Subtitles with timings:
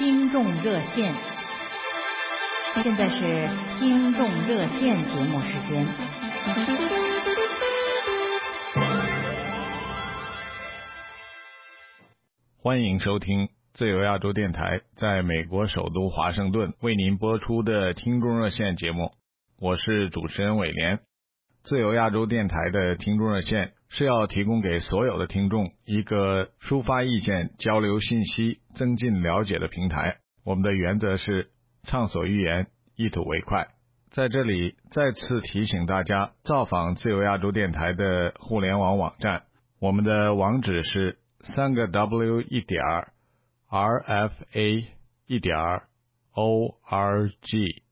[0.00, 1.14] 听众热线。
[2.82, 5.86] 现在是听众热线节目时间。
[12.62, 19.12] 欢迎收听自由亚洲电台在美国首都华盛顿为您播出的听众热线节目，
[19.58, 21.00] 我是主持人伟廉。
[21.62, 30.16] 自由亚洲电台的听众热线是要提供给所有的听众一个抒发意见、交流信息、增进了解的平台。
[30.42, 31.50] 我们的原则是
[31.82, 33.68] 畅所欲言，一吐为快。
[34.10, 39.42] 在这里再次提醒大家，造访自由亚洲电台的互联网网站，
[39.78, 42.82] 我们的网址是三个 W 一点
[43.68, 44.86] RFA
[45.26, 45.56] 一点
[46.34, 47.82] ORG。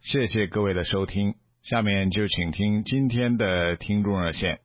[0.00, 1.34] 谢谢各位的收听。
[1.68, 4.58] 下面就请听今天的听众热线。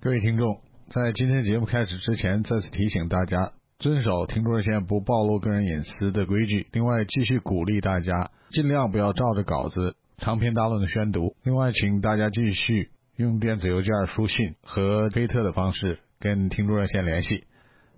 [0.00, 3.52] 各位听众，在今天节目开始之前，再次提醒大家。
[3.78, 6.66] 遵守听众热线不暴露个人隐私的规矩。
[6.72, 11.36] 另外，继续鼓励大家尽量不要照着稿子长篇大论的宣读。
[11.42, 17.44] 另外，请大家继续用电子邮件、书信和推特的方式跟听众热线联系。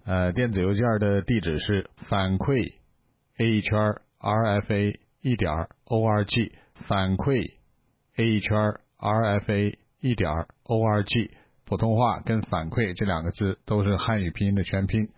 [0.04, 2.72] 呃，电子邮件的地址是反馈
[3.36, 5.52] a 圈 rfa 一点
[5.84, 6.52] org，
[6.88, 7.52] 反馈
[8.16, 10.28] a 圈 rfa 一点
[10.64, 11.30] org。
[11.64, 15.10] 普通话跟反馈这两个字都是汉语拼音的全拼。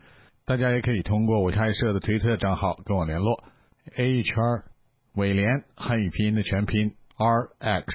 [0.50, 3.44] 大家也可以通过我开设的推特账号跟我联络
[3.94, 4.34] ，A 圈
[5.14, 7.92] 伟联汉语拼音的全拼 R X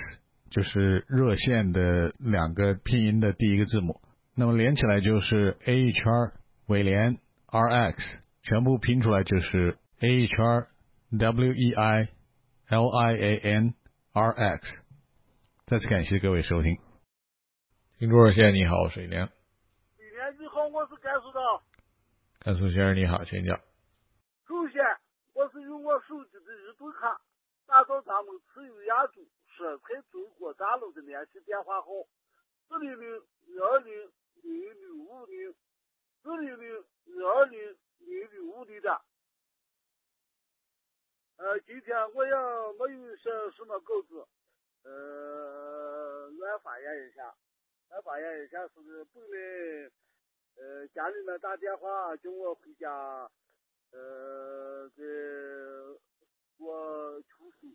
[0.51, 3.99] 就是热线的两个拼音的第一个字母，
[4.35, 6.01] 那么连起来就是 A 圈
[6.67, 10.37] 伟联 R X，全部拼出来就是 A 圈
[11.19, 12.07] W E I
[12.69, 13.73] L I A N
[14.13, 14.81] R X。
[15.65, 16.77] 再次感谢各位收听。
[17.99, 19.27] 听众热线，你好，水莲。
[19.97, 21.74] 水莲你好，我是甘肃的。
[22.45, 23.57] 甘肃先生你好，请讲。
[24.45, 24.85] 首先，
[25.33, 27.19] 我是用我手机的移动卡
[27.65, 29.13] 打到咱们自由亚洲
[29.57, 31.87] 蔬菜中国大陆的联系电话号：
[32.67, 33.09] 四零零
[33.57, 34.11] 二二零
[34.43, 35.55] 零六五零，
[36.21, 36.85] 四零零
[37.23, 37.59] 二二零
[37.97, 39.01] 零六五零的。
[41.37, 42.31] 呃，今天我也
[42.77, 43.23] 没有写
[43.57, 44.23] 什么稿子，
[44.83, 47.33] 呃，乱发言一下，
[47.89, 49.89] 乱发言一下是本来。
[50.57, 52.89] 呃，家里面打电话叫我回家，
[53.91, 55.03] 呃，给
[56.57, 57.67] 我出书，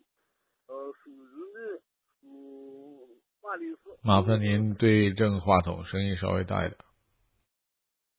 [0.67, 1.81] 呃，属日的，
[2.19, 3.81] 属法律史。
[4.01, 6.77] 麻烦您对正话筒，声音稍微大一点。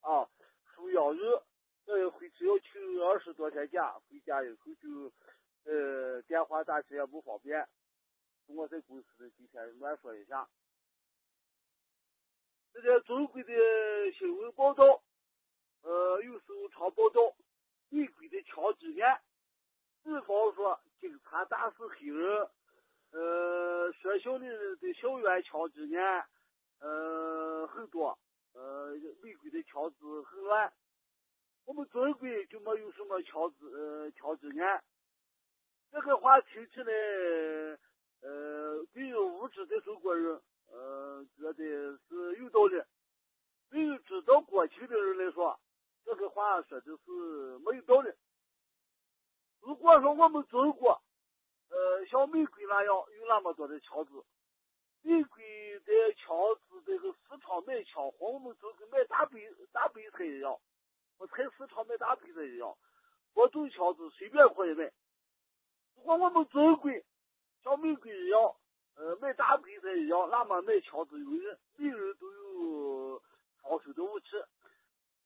[0.01, 0.29] 啊，
[0.73, 1.19] 属羊日，
[1.85, 5.11] 呃，回去要请二十多天假，回家以后就，
[5.65, 7.67] 呃，电话打起也不方便，
[8.47, 10.47] 我在公司今天乱说一下。
[12.73, 13.53] 这个中国的
[14.17, 15.03] 新闻报道，
[15.83, 17.35] 呃，有时候常报道
[17.89, 19.21] 美国的枪击案，
[20.03, 22.49] 比方说警察打死黑人，
[23.11, 26.27] 呃，学校里的校园枪击案，
[26.79, 28.17] 呃，很多，
[28.53, 30.73] 呃，美国的枪支很乱，
[31.65, 34.83] 我们中国就没有什么枪支，呃，枪击案。
[35.91, 36.91] 这个话听起来，
[38.21, 40.41] 呃，对于无知的中国人。
[40.67, 42.81] 呃，觉得是有道理。
[43.69, 45.59] 对于知道国情的人来说，
[46.05, 48.11] 这个话说的是没有道理。
[49.61, 51.01] 如果说我们中国，
[51.69, 54.11] 呃，像美国那样有那么多的枪支，
[55.01, 56.35] 美国的枪
[56.67, 59.39] 支这个市场买枪和我们中国买大白
[59.71, 60.59] 大白菜一样，
[61.17, 62.75] 和菜市场买大白菜一样，
[63.33, 64.91] 各种枪支随便可以买。
[65.95, 66.91] 如果我们中国
[67.63, 68.55] 像美国一样，
[68.95, 73.21] 呃，买大白菜一样，那么买枪子有人，每人都有
[73.61, 74.27] 防守的武器。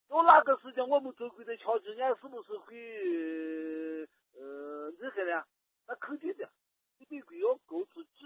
[0.08, 4.08] 到那个时间，我们中国的枪击案是不是会
[4.40, 5.44] 呃厉害呢？
[5.86, 6.50] 那肯定的，
[6.98, 8.24] 比美国要高出几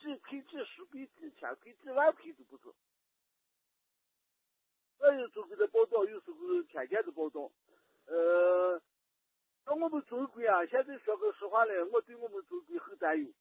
[0.00, 2.74] 几倍、几十倍、几千倍、几万倍都不止。
[4.98, 7.48] 所以中国的报道，有时候天天的报道。
[8.06, 8.82] 呃，
[9.66, 13.32] 那我们中国啊，现在说个实话嘞，我对我们中国很担忧。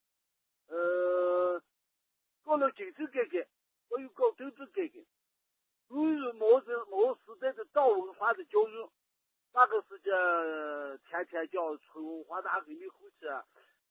[0.67, 1.61] 呃，
[2.43, 3.45] 搞了经济改革，
[3.89, 4.99] 我又搞政治改革，
[5.89, 8.89] 由于毛泽毛时代的党文化的教育，
[9.53, 10.11] 那个时间
[11.07, 13.27] 天天讲春华大革命后期，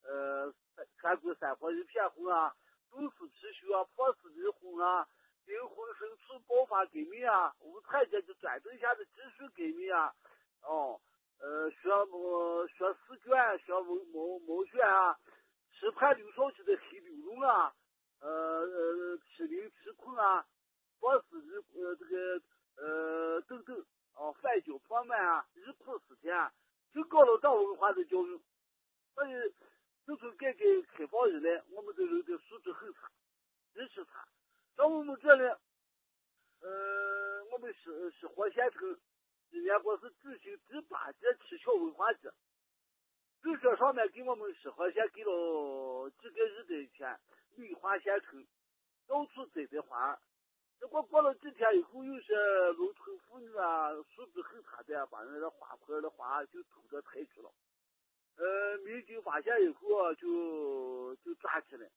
[0.03, 0.53] 呃，
[1.01, 2.55] 全国山河一片红啊，
[2.91, 5.07] 冻死貔貅啊，破死离婚啊，
[5.47, 10.13] 灵魂深处爆发革命啊，无产阶级专政下的继续革命啊，
[10.63, 11.01] 哦，
[11.39, 15.17] 呃，学么学试卷，学蒙蒙蒙选啊，
[15.83, 17.75] 吃判刘少奇的黑牛肉啊，
[18.21, 20.47] 呃呃，吃零吃困啊，
[21.01, 22.41] 放肆日呃这个
[22.77, 23.77] 呃等等
[24.13, 26.53] 啊，反教放满啊，日苦思甜啊，
[26.95, 28.41] 就搞了党文化的教育，
[29.13, 29.53] 所以
[30.07, 30.61] 自从改革
[30.95, 33.11] 开放以来，我们的人的素质很差，
[33.75, 34.29] 极其差。
[34.77, 35.43] 在我们这里，
[36.61, 39.01] 呃，我们是是活县城，
[39.51, 42.33] 今年我是举行第八届七巧文化节，
[43.43, 47.19] 据说上面给我们石河县给了几个亿的钱，
[47.57, 48.47] 美化县城，
[49.09, 50.17] 到处栽的花。
[50.79, 52.35] 结果过了几天以后，有些
[52.77, 57.53] 农村妇女啊，素质很差的，把人家花盆的花就偷着抬去了。
[58.37, 61.91] 呃，民警发现以后啊，就就抓起来。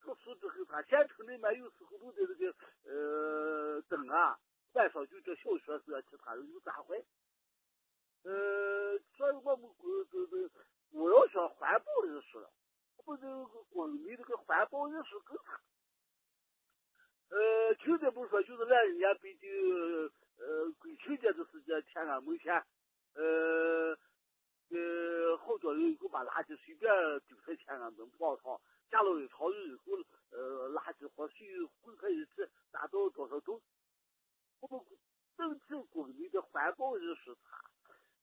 [0.00, 4.36] 这个素质很差，县城里面有时候都的这个呃灯啊，
[4.72, 7.00] 晚上就叫小学生其他人就砸坏。
[8.24, 10.50] 呃，所以我们国这这
[10.90, 12.50] 我要说环保意识了，
[13.04, 15.60] 我们这个国民这个环保意识更差。
[17.30, 19.48] 呃，去年不说就是那一年北京
[20.38, 22.54] 呃国庆节的时间，天安门前，
[23.14, 23.96] 呃
[24.70, 26.90] 呃好多人就把垃圾随便
[27.28, 28.60] 丢在天安门广场。
[28.90, 31.46] 下了一场雨以后，呃，垃圾和水
[31.82, 33.60] 混合一起，达到多少度？
[34.60, 34.80] 我们
[35.36, 37.67] 整体国民的环保意识差，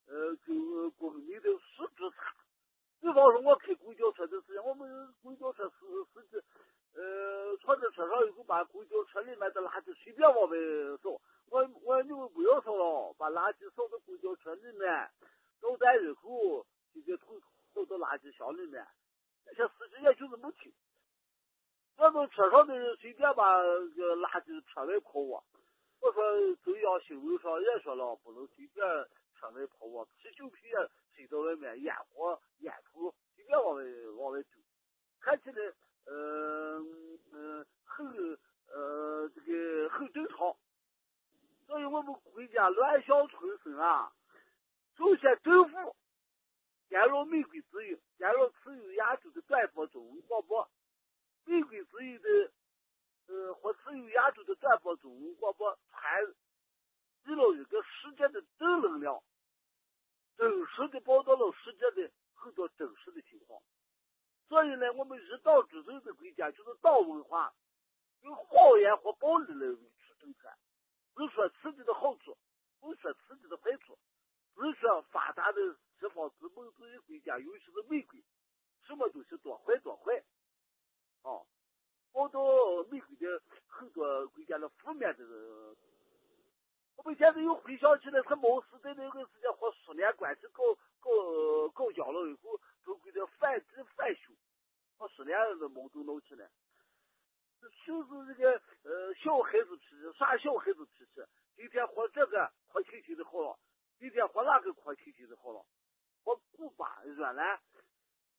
[0.08, 2.34] 呃，就国民的素质差。
[3.02, 6.42] 比方说，我开公交车的时候，我们公交车司司机，
[6.94, 10.58] 呃，坐在车上以后，把公交车里面的垃圾随便往外
[11.04, 11.22] 扫。
[11.50, 15.12] 我我你们不要扫了，把垃圾扫到公交车里面，
[15.62, 17.40] 到站以后，直接统
[17.74, 18.86] 扫到垃圾箱里面。
[19.46, 20.74] 那些司机也就是没听，
[21.98, 25.44] 我们车上的人随便把个垃圾车外抛啊。
[26.02, 28.84] 我说中央新闻上也说了，不能随便
[29.36, 30.76] 车外抛啊，啤酒瓶也
[31.16, 33.84] 塞到外面，烟火、烟头随便往外
[34.18, 34.62] 往外丢，
[35.20, 35.74] 看起来
[36.06, 40.56] 嗯嗯很呃这个很正常。
[41.68, 44.12] 所以我们国家乱象丛生啊，
[44.98, 45.96] 首先政府。
[46.88, 50.70] 干扰美国自由，干扰自由亚洲的转播中文广播，
[51.44, 52.52] 美国自由的
[53.26, 56.24] 呃或自由亚洲的转播中文广播，传
[57.26, 59.22] 递了一个世界的正能量，
[60.38, 63.60] 真实的报道了世界的很多真实的情况。
[64.48, 67.54] 所以呢，我们一党执政的国家就是党文化，
[68.22, 70.52] 用谎言和暴力来维持政权，
[71.16, 72.38] 不说自己的好处，
[72.80, 73.98] 不说自己的坏处，
[74.54, 75.60] 不说发达的。
[75.98, 78.20] 西方资本主义国家，尤其是美国，
[78.86, 80.14] 什么东西多坏多坏，
[81.22, 81.40] 啊，
[82.12, 82.40] 报道
[82.92, 85.24] 美国的很多国家的负面的。
[86.98, 90.64] 我们现在又回想起来，他毛时代那个时间和苏联关系搞
[91.00, 94.34] 搞搞僵了以后，都归的反帝反修，
[94.98, 96.50] 和苏联的矛盾闹起来，
[97.86, 101.22] 就是这个呃小孩子脾气，耍小孩子脾气，
[101.56, 103.60] 今天和这个和亲亲的好了，
[104.00, 105.66] 今天和那个和亲亲的好了。
[106.24, 107.60] 和古巴、越南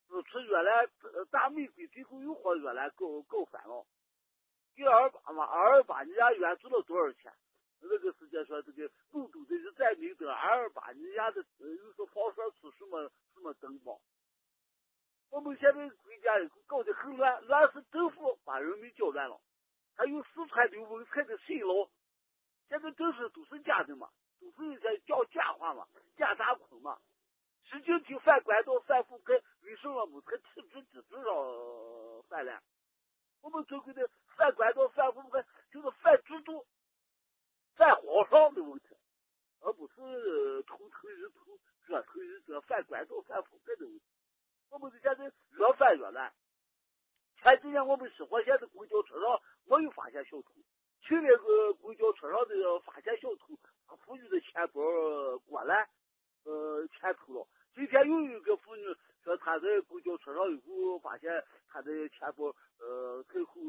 [0.09, 0.91] 支持越南，
[1.31, 3.87] 打美国最后又和越南搞搞翻了。
[4.75, 7.33] 给二八嘛，二八尼亚援助了多少钱？
[7.81, 13.99] 那个时间说这个欧洲的日战明德，二八尼亚的呃又是放射出什么什么灯光？
[15.31, 16.33] 我们现在国家
[16.67, 19.41] 搞得很乱，乱是政府把人民搅乱了。
[19.97, 21.91] 还有四川刘文彩的新楼，
[22.69, 24.09] 现在都是都是假的嘛，
[24.41, 26.99] 都是一些讲假话嘛，假大空嘛。
[27.65, 32.63] 习近平反关东反腐败，为什么没在体制机制上反了？
[33.43, 36.65] 我们中国的反关东反腐败就是反制度、
[37.77, 38.97] 反皇上的问题，
[39.61, 44.05] 而不是头头一头、脚头一脚反关东反腐败的问题。
[44.71, 46.33] 我们现在越反越乱。
[47.37, 50.53] 前几年我们石河县的公交车上没有发现小偷，
[51.03, 53.55] 去年个公交车上的发现小偷
[53.87, 54.81] 把妇女的钱包
[55.47, 55.89] 过来，
[56.45, 57.47] 呃，钱偷了。
[57.75, 58.83] 今天又有一个妇女
[59.27, 61.29] 说，他在公交车上以后发现
[61.69, 62.47] 他的钱包
[62.79, 63.61] 呃在后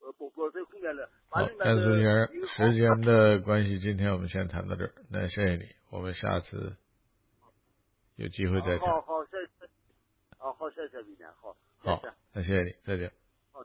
[0.00, 1.08] 呃包包在后面了。
[1.30, 4.92] 好，但是时间的关系，今天我们先谈到这儿。
[5.10, 6.76] 那谢谢你，我们下次
[8.16, 8.90] 有机会再谈。
[8.90, 9.66] 好好，谢谢。
[10.36, 11.56] 好好，谢谢李年，好。
[11.78, 12.02] 好，
[12.34, 13.10] 那谢谢你，再见。
[13.52, 13.64] 好。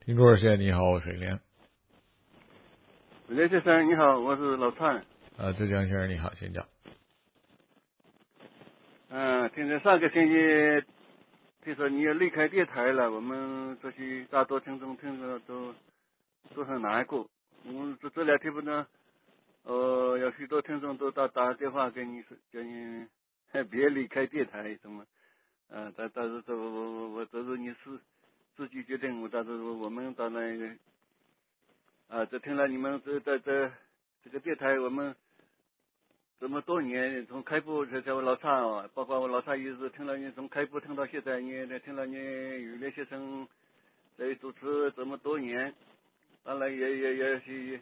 [0.00, 1.38] 听众热线，你好，我是连。
[3.28, 4.86] 连先生你好，我是老蔡。
[5.36, 6.66] 啊，浙江先生你好，请讲。
[9.16, 10.84] 嗯，听说上个星期
[11.62, 15.72] 听说你要离开电台了，我们这些大多听众听着都
[16.52, 17.24] 都很难过。
[17.64, 18.84] 我们，这这两天不能，
[19.62, 23.06] 呃，有许多听众都打打电话给你说，叫你
[23.70, 25.06] 别离开电台什么。
[25.70, 27.96] 嗯，但但是这我我我这是你是
[28.56, 30.78] 自己决定，我但是我们当然
[32.08, 33.70] 啊，这听了你们这在这
[34.24, 35.14] 这个电台，我们
[36.40, 41.50] 这么多年从开播在在我老厂，包括我老厂也是听了你从开播听到现在，你
[41.80, 43.48] 听了你语言先生
[44.16, 45.74] 在主持这么多年，
[46.42, 47.80] 当然也也也是，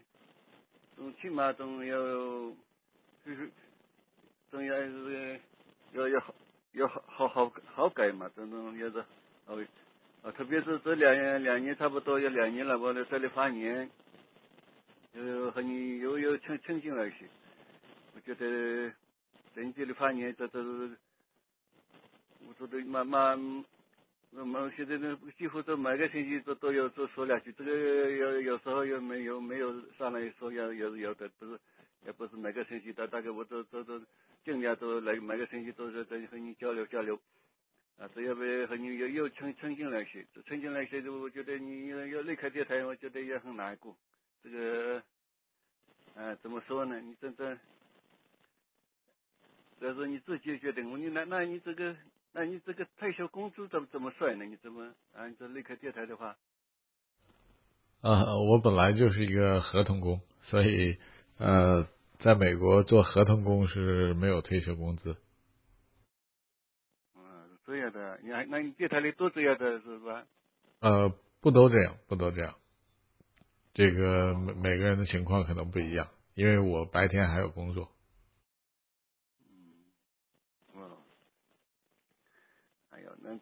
[0.96, 3.50] 总起码总要就是
[4.50, 5.40] 总要是
[5.92, 6.34] 要要好。
[6.74, 9.04] 要好好好好改嘛，这种也是，
[9.44, 9.62] 哦，
[10.22, 13.90] 啊，特别是这两年两年差不多有两年了，我在这里发言，
[15.12, 17.26] 又和你又又亲亲近了一些，
[18.24, 18.90] 觉得
[19.54, 20.96] 在你这里发言，这这是，
[22.46, 23.64] 我说的慢慢，
[24.30, 31.58] 那么现在呢几乎都每个星期都都有都说两句，这个有有时候又没有没有上来说要有有的，不是
[32.06, 34.00] 也不是每个星期的，大概我都都都。
[34.44, 37.14] 尽量都来每个星期都是在和你交流交流，
[37.96, 43.96] 啊，这要不和你又又亲亲近了些，亲近了些，就我觉得你要要离开电台，我觉得也很难过。
[44.42, 45.00] 这个，
[46.16, 47.00] 啊，怎么说呢？
[47.00, 47.56] 你真正，
[49.82, 50.88] 这是你自己决定。
[50.96, 51.96] 你那那你这个，
[52.32, 54.44] 那你这个退休工资怎么怎么算呢？
[54.44, 55.26] 你怎么啊？
[55.26, 56.36] 你这离开电台的话，
[58.00, 60.98] 啊，我本来就是一个合同工，所以
[61.38, 61.86] 呃。
[62.22, 65.16] 在美国做合同工是没有退休工资。
[67.16, 70.24] 嗯，这样的，你还那你电台里都这样的是吧？
[70.78, 72.54] 呃，不都这样，不都这样。
[73.74, 77.90] 这个每每个人的情况可能不一样，因为我白天还有工作。
[79.40, 79.82] 嗯，
[80.74, 81.02] 哦，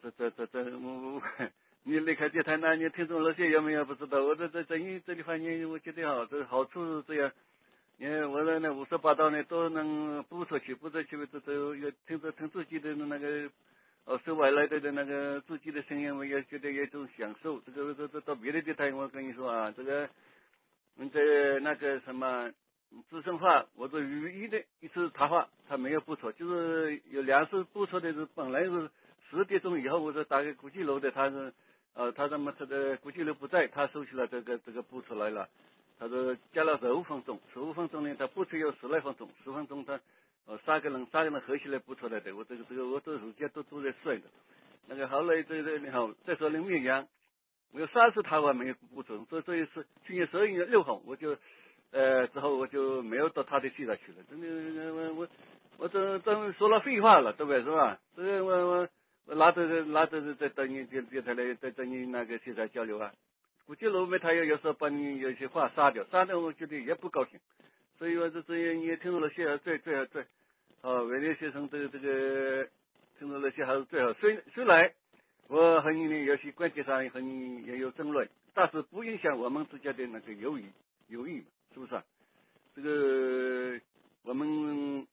[0.02, 1.22] 这这这这我我
[1.82, 4.22] 你离开电台，那你听众那些有没有不知道？
[4.22, 7.32] 我这这这你这地方，你，我觉得好，这好处是这样。
[7.98, 13.50] 因为我那那五十八道呢都能播出去，播出去这都有听着听自己的那个
[14.04, 17.60] 哦收外来的的那个自己的声音，我也觉得有一种享受。
[17.60, 20.08] 这个这这到别的地方，我跟你说啊，这个
[20.96, 21.20] 你在
[21.60, 22.50] 那个什么
[23.08, 28.90] 资深话或者语义的一次谈话，他没有播出，就是有两次播出的是本来是
[29.30, 31.52] 十点钟以后，我说打给古巨楼的，他说
[31.94, 35.48] 呃他怎么这个古巨楼不在，他收起了这个这个播出来了。
[35.98, 40.00] 他说加了十五分钟，十五分钟呢，他播出有十来分钟，十分钟他
[40.46, 44.26] 呃三个人三个人合起来播出来的，我这个这个我这时间都都在算的。
[44.88, 47.06] 那个后来这个你好，再说那绵阳，
[47.72, 51.36] 我有三次他话没有播出，所以这一次去年十二月六号我就
[51.92, 55.28] 呃之后我就没有到他的现场去了，真的我我
[55.76, 57.98] 我这真说了废话了，对不对是吧？
[58.16, 58.88] 这个我我
[59.34, 63.12] 拿着拿着在等你电电台来在等你那个现场交流啊。
[63.66, 67.38] 估计老板他要有时候把你有些话杀掉，杀掉我觉得也不高兴，
[67.98, 70.24] 所以我这这些你也听到了些最最好最，
[70.82, 72.68] 哦，外地学生这个这个
[73.18, 74.12] 听到了些还是最好。
[74.14, 74.90] 虽虽然
[75.46, 80.64] 我和你呢有些观点上和你也有争论，但是不影响我们之间的那个友谊
[81.06, 81.44] 友谊嘛，
[81.74, 82.02] 是不是啊？
[82.74, 83.80] 这个
[84.24, 85.06] 我们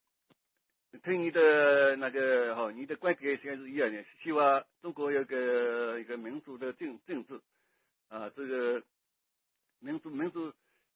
[1.04, 7.40] 听你的那个哈，你的观点现在是一样的，希望中国有个一个民主的政政治。
[8.10, 8.82] 啊，这个
[9.80, 10.54] 民主、民主、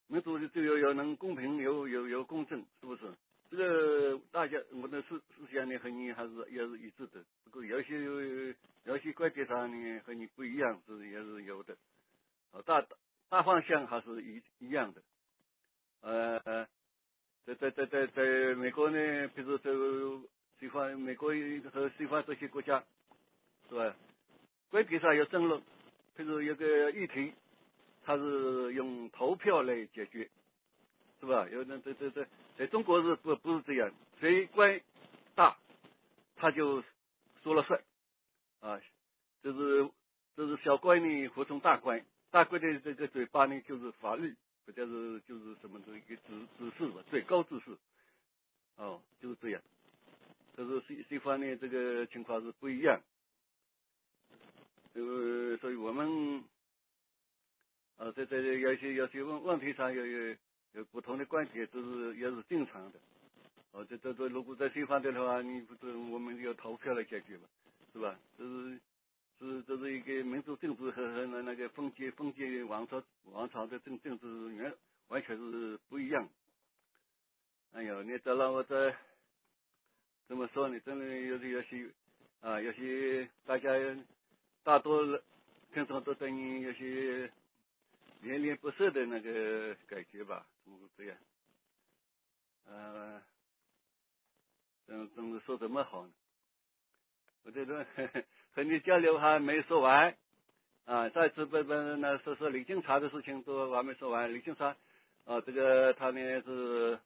[0.07, 3.01] 民主就要要能公平、有有有公正，是不是？
[3.49, 8.53] 这个大家我的思思想呢和你还是也是一致的，不过有些有
[8.85, 11.75] 有些观点上呢和你不一样是也是有的，
[12.51, 12.81] 啊，大
[13.27, 15.01] 大方向还是一一样的。
[15.99, 16.65] 呃，
[17.55, 20.21] 在在在在美国呢，比如说
[20.59, 21.31] 西方美国
[21.73, 22.83] 和西方这些国家，
[23.69, 23.95] 是吧？
[24.69, 25.61] 观点上有争论。
[26.15, 27.33] 比如有个议题，
[28.03, 30.29] 他是用投票来解决，
[31.19, 31.47] 是吧？
[31.49, 32.27] 有那这这这，
[32.57, 33.91] 在中国是不不是这样？
[34.19, 34.79] 谁官
[35.33, 35.57] 大，
[36.35, 36.83] 他就
[37.41, 37.81] 说了算，
[38.59, 38.79] 啊，
[39.41, 39.89] 就是
[40.35, 47.77] 就是小官呢服从大官，大官的这个嘴巴呢就是法律，或者是就是什么的一个指指示吧，最高指示，
[48.77, 49.61] 哦，就是这样。
[50.55, 53.01] 可是西西方呢，这个情况是不一样。
[54.93, 56.43] 呃，所以我们
[57.97, 60.35] 啊，在在有些有些问问题上有有
[60.73, 62.99] 有不同的观点，这是也是正常的。
[63.71, 67.43] 哦，这这这如果在西方的话，你不是我们要投票来解决嘛，
[67.93, 68.19] 是吧？
[68.37, 68.79] 这是
[69.41, 74.27] 是这是一个民族政治和和那那个封建封建王朝王朝的政政治
[74.61, 74.73] 完
[75.07, 76.29] 完全是不一样。
[77.73, 78.95] 哎呦，你这让我这
[80.27, 80.79] 怎么说呢？
[80.81, 81.89] 真的有些有些
[82.41, 83.69] 啊，有些大家。
[84.63, 85.19] 大多
[85.73, 87.31] 听众都对你有些
[88.21, 91.17] 恋恋不舍的那个感觉吧，怎么这样？
[92.67, 93.19] 呃，
[94.85, 96.13] 怎怎么说这么好呢？
[97.41, 97.83] 我这个
[98.53, 100.15] 和你交流还没说完
[100.85, 101.07] 啊！
[101.09, 104.33] 再次把把那说说李敬茶的事情都还没说完。
[104.33, 104.75] 李敬茶
[105.25, 106.99] 啊，这个他呢是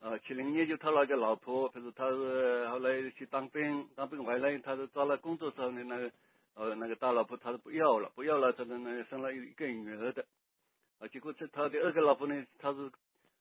[0.00, 6.10] 呃七零年就他那个老婆，可是他是后来去当兵，当兵回来他是找了工作之后呢，那个
[6.54, 10.24] 呃那个大老婆他是不要了，不要了，这个呢生了一个女儿的
[11.00, 12.90] 啊，结果这他的二个老婆呢，他是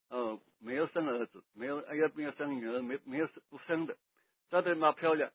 [0.10, 3.96] 呃没有生儿子，没有哎呀没有生女儿，没没有生不生的，
[4.50, 5.32] 长得蛮漂亮。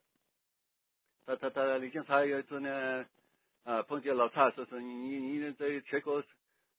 [1.28, 3.04] 他他他李警察有一次呢，
[3.62, 6.24] 啊碰见老蔡说是你你你在全国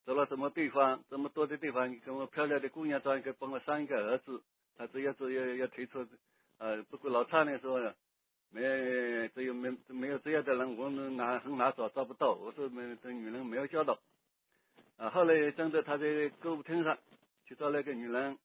[0.06, 4.42] 走了什么地方，这么多的地方，你跟我漂亮的姑娘找一个，帮我生一个儿子。
[4.76, 6.04] 他这样子要要推出，
[6.58, 7.94] 呃，不过老蔡呢说
[8.50, 8.60] 没
[9.36, 12.32] 只有没没有这样的人，我们难很难找找不到。
[12.32, 14.00] 我说没这女人没有交到。
[14.98, 16.98] 啊，后来真的他在歌舞厅上
[17.46, 18.36] 去找那个女人，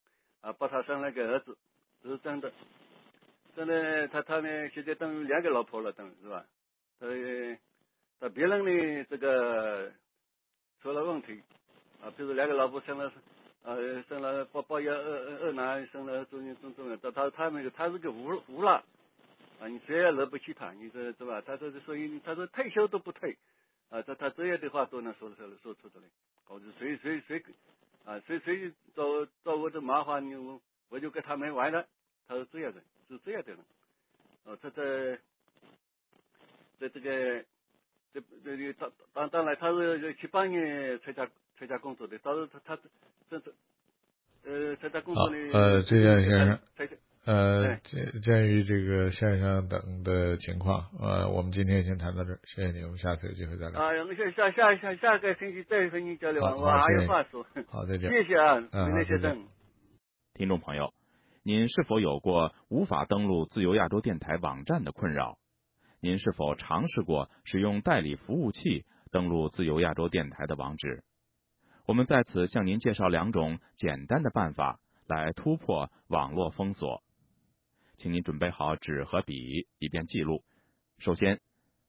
[0.41, 1.57] 啊，帮他生了个儿子，
[2.03, 2.53] 这是真的。
[3.55, 6.45] 真的，他他呢，现在等于两个老婆了，等是吧？
[6.99, 7.07] 他
[8.19, 9.89] 他别人呢，这个
[10.81, 11.41] 出了问题
[12.03, 13.09] 啊，比如两个老婆生了，
[13.63, 18.73] 呃，生了宝宝要二二二男，生了中年中中的，他他他那个他是个无无赖
[19.61, 21.41] 啊，你谁也惹不起他，你说是吧？
[21.41, 23.37] 他这是所以他说退休都不退
[23.89, 26.03] 啊，他他这样的话都能说出来，说出来，
[26.49, 27.41] 我说谁谁谁
[28.03, 30.59] 啊，谁谁找找我的麻烦，你我
[30.89, 31.85] 我就跟他们玩了，
[32.27, 32.81] 他是这样的。
[33.07, 33.59] 是这样的人，
[34.45, 35.17] 哦，他在
[36.79, 37.43] 在这个
[38.13, 42.81] 这这里当当当然他是七八年参加参加工作的，当时他他
[43.29, 43.53] 这这
[44.43, 46.59] 呃参加工作的呃，这样先生，
[47.25, 53.81] 呃，鉴鉴于这个先生等的情况，呃，我们今天先谈到这儿，谢谢你，我们下次有机会再聊。
[53.81, 57.45] 啊，我们下下下下下个星期再和你交流，好我还谢谢有话说。
[57.67, 58.11] 好，再见。
[58.11, 59.47] 谢谢啊，嗯好林先生。
[60.35, 60.93] 听众朋友，
[61.47, 65.37] 您是否有过无法登录自由亚洲电台网站的困扰？
[65.99, 71.03] 您是否尝试过使用代理服务器登录自由亚洲电台的网址？
[71.85, 77.03] 我们在此向您介绍两种简单的办法来突破网络封锁，
[77.99, 80.43] 请您准备好纸和笔，以便记录。
[80.97, 81.41] 首先，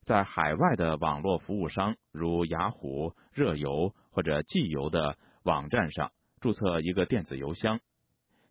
[0.03, 7.81] 在海外的网络服务商，如雅虎、热游或者寄邮的网站上注册一个电子邮箱。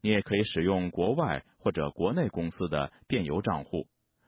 [0.06, 3.88] 你也可以使用国外或者国内公司的电邮账户，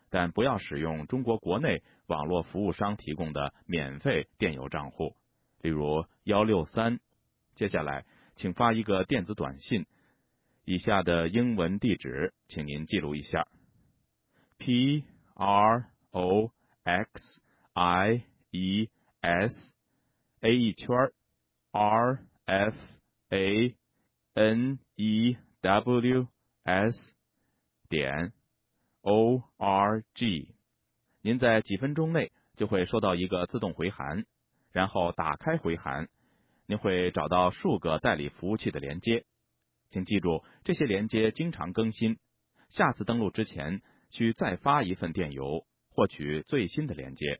[0.10, 5.16] 但不要使用中国国内网络服务商提供的免费电邮账户，
[5.62, 7.00] 例如幺六三。
[7.54, 8.06] 接下来，
[8.38, 9.86] 请发一个电子短信，
[10.66, 13.48] 以下的英文地址，请您记录一下
[14.58, 15.04] ：p
[15.36, 16.52] r o
[16.86, 17.42] x
[17.74, 18.90] i e
[19.22, 19.74] s
[20.42, 20.90] a 一圈
[21.72, 22.76] r f
[23.30, 23.76] a
[24.34, 26.28] n e w
[26.64, 26.98] s
[27.90, 28.32] 点
[29.02, 30.54] o r g，
[31.22, 34.26] 您在几分钟内就会收到一个自动回函，
[34.72, 36.10] 然后打开回函，
[36.68, 39.26] 您会找到数个代理服务器的连接。
[39.90, 42.20] 请记住，这些连接经常更新，
[42.70, 47.40] 下次登录之前需再发一份电邮，获取最新的连接。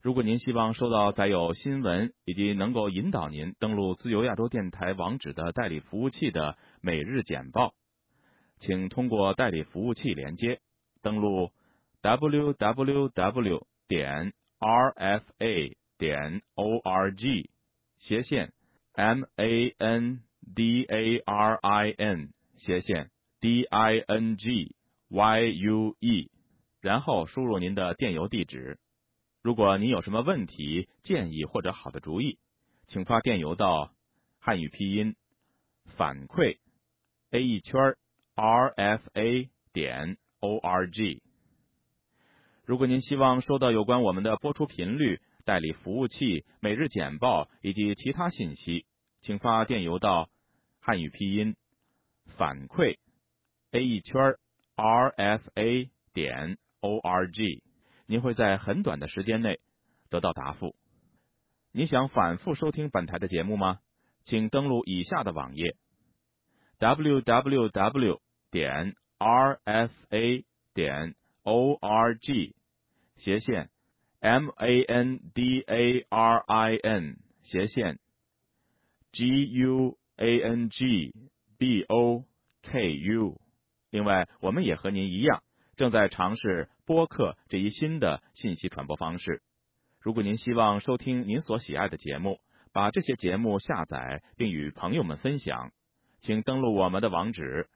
[0.00, 7.74] 如果您希望收到载有新闻以及能够引导您登录自由亚洲电台网址的代理服务器的每日简报，
[8.58, 10.60] 请通过代理服务器连接
[11.02, 11.52] 登录
[12.00, 17.50] www 点 rfa 点 org
[17.98, 18.54] 斜线
[18.94, 20.20] mandarin
[22.56, 24.74] 斜线 dingyu
[26.00, 26.30] e，
[26.80, 28.78] 然后输入您的电邮地址。
[29.42, 32.38] 如果您有什么问题、建议或者好的主意，
[32.86, 33.92] 请发电邮到
[34.38, 35.14] 汉语拼音
[35.84, 36.56] 反馈
[37.32, 37.94] a 一圈
[38.34, 41.20] rfa 点 org。
[42.64, 48.84] 如果您希望收到有关我们的播出频率、代理服务器、每日简报以及其他信息，
[49.20, 50.28] 请发电邮到
[50.80, 51.54] 汉语拼音
[52.36, 52.96] 反馈
[53.70, 54.34] a 一圈
[54.74, 57.62] rfa 点 org。
[58.06, 59.60] 您会在很短的时间内
[60.08, 60.74] 得到答复。
[61.70, 63.78] 你想反复收听本台的节目吗？
[64.24, 65.76] 请登录以下的网页
[66.80, 68.18] ：www
[68.50, 71.14] 点 rfa 点
[71.44, 72.54] org
[73.16, 73.70] 斜线
[74.20, 75.20] mandarin
[77.42, 77.98] 斜线
[79.12, 79.96] guangboku。
[83.90, 85.42] 另外，我们也和您一样。
[85.76, 89.42] 正在尝试播客这一新的信息传播方式。
[90.00, 92.38] 如果您希望收听您所喜爱的节目，
[92.72, 95.72] 把这些节目下载并与朋友们分享，
[96.20, 97.66] 请登录我们的网址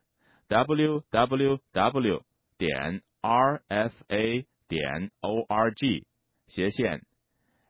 [0.47, 2.21] w w w
[2.57, 6.05] 点 r f a 点 o r g
[6.47, 7.01] 斜线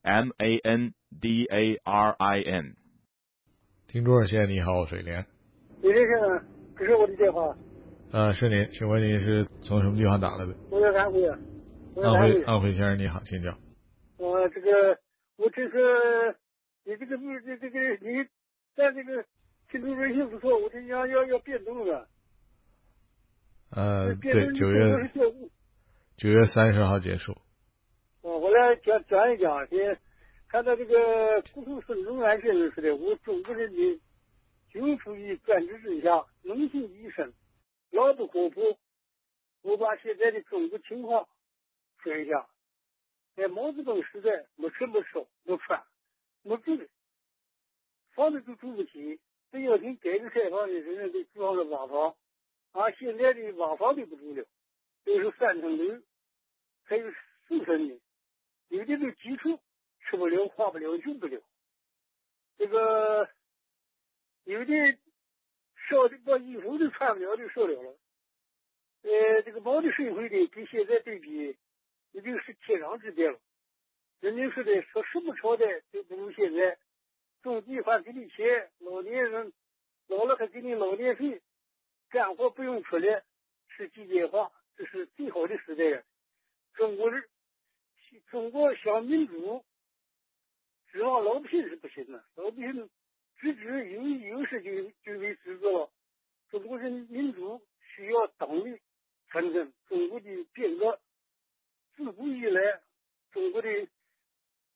[0.02, 2.76] m a n d a r i n。
[3.88, 5.26] 听众热线，你好，水莲。
[5.82, 6.46] 李先生，
[6.78, 7.56] 这是我的电话。
[8.12, 10.54] 呃，是您，请问您是从什么地方打来的？
[10.70, 11.26] 我在安徽。
[11.30, 11.40] 安
[12.20, 13.58] 徽，安徽先生你好，请讲。
[14.18, 15.00] 我这个，
[15.38, 16.36] 我这是
[16.84, 18.24] 你这个不这这个你
[18.76, 19.26] 在这个
[19.76, 22.08] 听众热线不错，我这要要要变动了。
[23.72, 25.12] 呃，对，九月
[26.16, 27.34] 九月三十号结束。
[28.22, 30.00] 哦，我来讲讲一讲，先
[30.48, 34.00] 看到这个古树孙中山先生说的，我中国人民
[34.70, 37.34] 军处于专制之下，农信一生，
[37.92, 38.78] 劳不可破。
[39.62, 41.28] 我把现在的中国情况
[42.02, 42.48] 说一下。
[43.36, 45.84] 在毛泽东时代，没吃没烧没穿
[46.44, 46.88] 没住的，
[48.14, 49.20] 房子都住不起。
[49.56, 52.14] 这要听改革开放的人人都住上了瓦房，
[52.74, 54.46] 啊，现在的瓦房都不住了，
[55.06, 56.02] 都是三层楼，
[56.84, 57.10] 还有
[57.48, 57.98] 四层的，
[58.68, 59.58] 有的都基础
[60.02, 61.42] 吃不了、花不了、用不了。
[62.58, 63.30] 这个
[64.44, 64.74] 有的
[65.88, 67.98] 烧的把衣服都穿不了，就烧了了。
[69.04, 71.58] 呃，这个毛的社会的跟现在对比。
[72.12, 73.38] 已经是天壤之别了。
[74.22, 76.78] 人家说的，说什么朝代都不如现在，
[77.46, 79.54] 种地还给你钱，老年人
[80.08, 81.40] 老了还给你老年费，
[82.10, 83.24] 干活不用出来，
[83.68, 86.04] 是机械化，这是最好的时代。
[86.74, 87.24] 中国人，
[88.32, 89.64] 中国想民主，
[90.92, 92.26] 指望老百姓是不行的。
[92.34, 92.90] 老百姓
[93.38, 95.92] 只知有有事就就会知道了。
[96.50, 97.62] 中国人民主
[97.96, 98.80] 需要党的
[99.30, 101.00] 传承，中国的变革。
[101.96, 102.82] 自古以来，
[103.32, 103.70] 中国的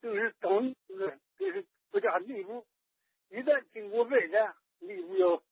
[0.01, 2.65] 都是党，都是国家内部，
[3.29, 5.43] 一旦经过外战，内部要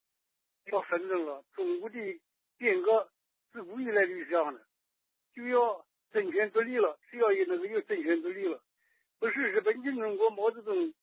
[0.72, 1.44] 要纷争了。
[1.54, 1.98] 中国的
[2.58, 3.10] 变革
[3.52, 4.66] 自古以来就是这样的，
[5.34, 8.64] 就要政权独立了，只要有那个有政权独立了，
[9.20, 10.94] 不是日本进中国，毛泽东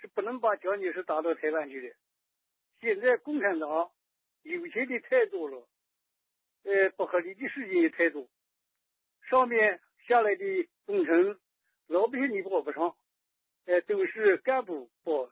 [0.00, 1.94] 是不能把蒋介石打到台湾去的。
[2.80, 3.90] 现在共产党
[4.42, 5.68] 有钱的太多了，
[6.64, 8.28] 呃，不合理的事情也太多，
[9.28, 9.80] 上面。
[10.06, 11.36] 下来的工程，
[11.88, 12.96] 老百姓你报不上，
[13.66, 15.30] 哎，都是干部包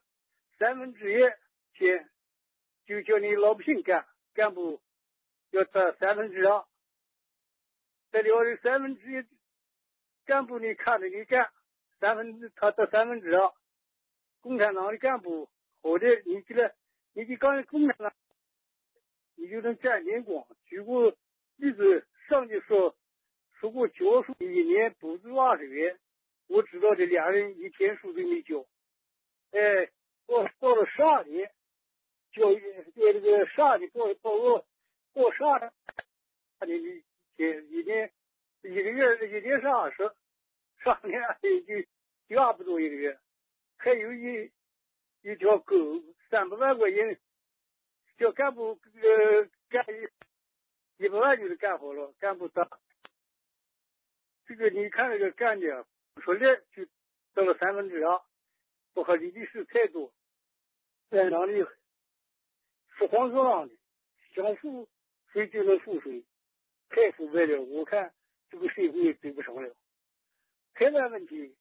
[0.59, 1.23] 三分之一
[1.79, 2.11] 钱，
[2.87, 4.81] 就叫你老百姓干，干部
[5.51, 6.65] 要得三分之二，
[8.11, 9.25] 再了这三分之一，
[10.27, 11.51] 干部你看着你干，
[11.99, 13.53] 三分之他得三分之二，
[14.41, 15.49] 共产党的干部
[15.83, 16.75] 好的，你这个，
[17.13, 18.13] 你就刚共产党，
[19.37, 20.47] 你就能沾点光。
[20.67, 21.17] 举个
[21.57, 22.97] 例子，上去说。
[23.61, 25.99] 如果教书一年补助二十元，
[26.47, 28.65] 我知道这俩人一天书都没交。
[29.51, 29.87] 哎，
[30.27, 31.51] 到到了十二年，
[32.33, 34.67] 教育在这个十二年报报个
[35.13, 35.73] 报十二
[36.67, 37.05] 年一
[37.37, 38.13] 天一年
[38.63, 40.11] 一个月一年是二十，
[40.79, 41.21] 十二年
[41.67, 41.89] 就
[42.29, 43.19] 就二百多一个月。
[43.77, 44.51] 还有一
[45.23, 45.77] 一条狗
[46.31, 47.19] 三百万块钱，
[48.17, 52.69] 叫干部呃干一一百万就是干好了，干不得。
[54.47, 55.87] 这个你看那个干的
[56.23, 56.87] 说来就
[57.35, 58.23] 到了三分之二，
[58.93, 60.13] 不合理的事太多，
[61.11, 61.65] 在哪里
[62.97, 63.75] 说谎说谎的，
[64.35, 64.89] 想富
[65.33, 66.25] 谁就能富谁，
[66.89, 67.61] 太腐败了。
[67.63, 68.15] 我看
[68.51, 69.75] 这个社会对不上了。
[70.75, 71.57] 台湾问题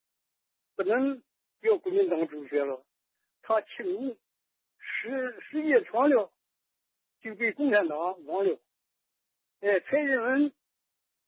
[0.76, 1.22] 不能
[1.62, 2.86] 叫国民党主权了，
[3.42, 4.18] 他轻误
[4.80, 6.32] 时时间长了
[7.22, 8.60] 就被共产党忘了。
[9.62, 10.54] 哎，蔡英文。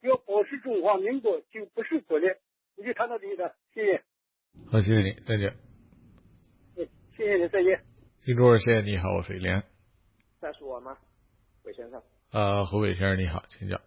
[0.02, 2.28] 要保持中华民国，就不是国力。
[2.78, 4.04] 你就谈到这里了，谢谢。
[4.70, 5.50] 好，谢谢你，再见。
[6.78, 7.82] 哎，谢谢你，再见。
[8.26, 9.64] 听众谢谢，你好，我是连。
[10.42, 10.98] 再说我吗，
[11.64, 12.04] 韦先生？
[12.32, 13.80] 呃，何伟先生，你好，请讲。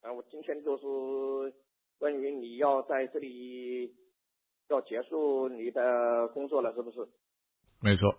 [0.00, 1.54] 啊，我今天就是
[1.98, 3.94] 关于你要在这里
[4.68, 7.08] 要结束你的工作了，是不是？
[7.80, 8.18] 没错。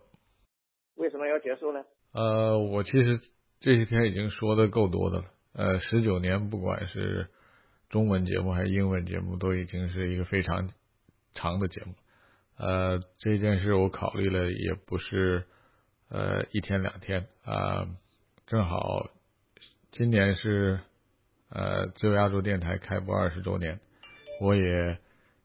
[0.96, 1.84] 为什么要结束呢？
[2.14, 3.20] 呃，我其实
[3.60, 5.26] 这些天已经说的够多的了。
[5.54, 7.30] 呃，十九年，不管是
[7.94, 10.72] 中文节目还是英文节目，都已经是一个非常
[11.36, 11.94] 长的节目。
[12.58, 15.46] 呃，这件事我考虑了，也不是
[16.10, 17.88] 呃一天两天啊。
[18.48, 19.12] 正好
[19.92, 20.80] 今年是
[21.50, 23.80] 呃自由亚洲电台开播二十周年，
[24.42, 24.98] 我也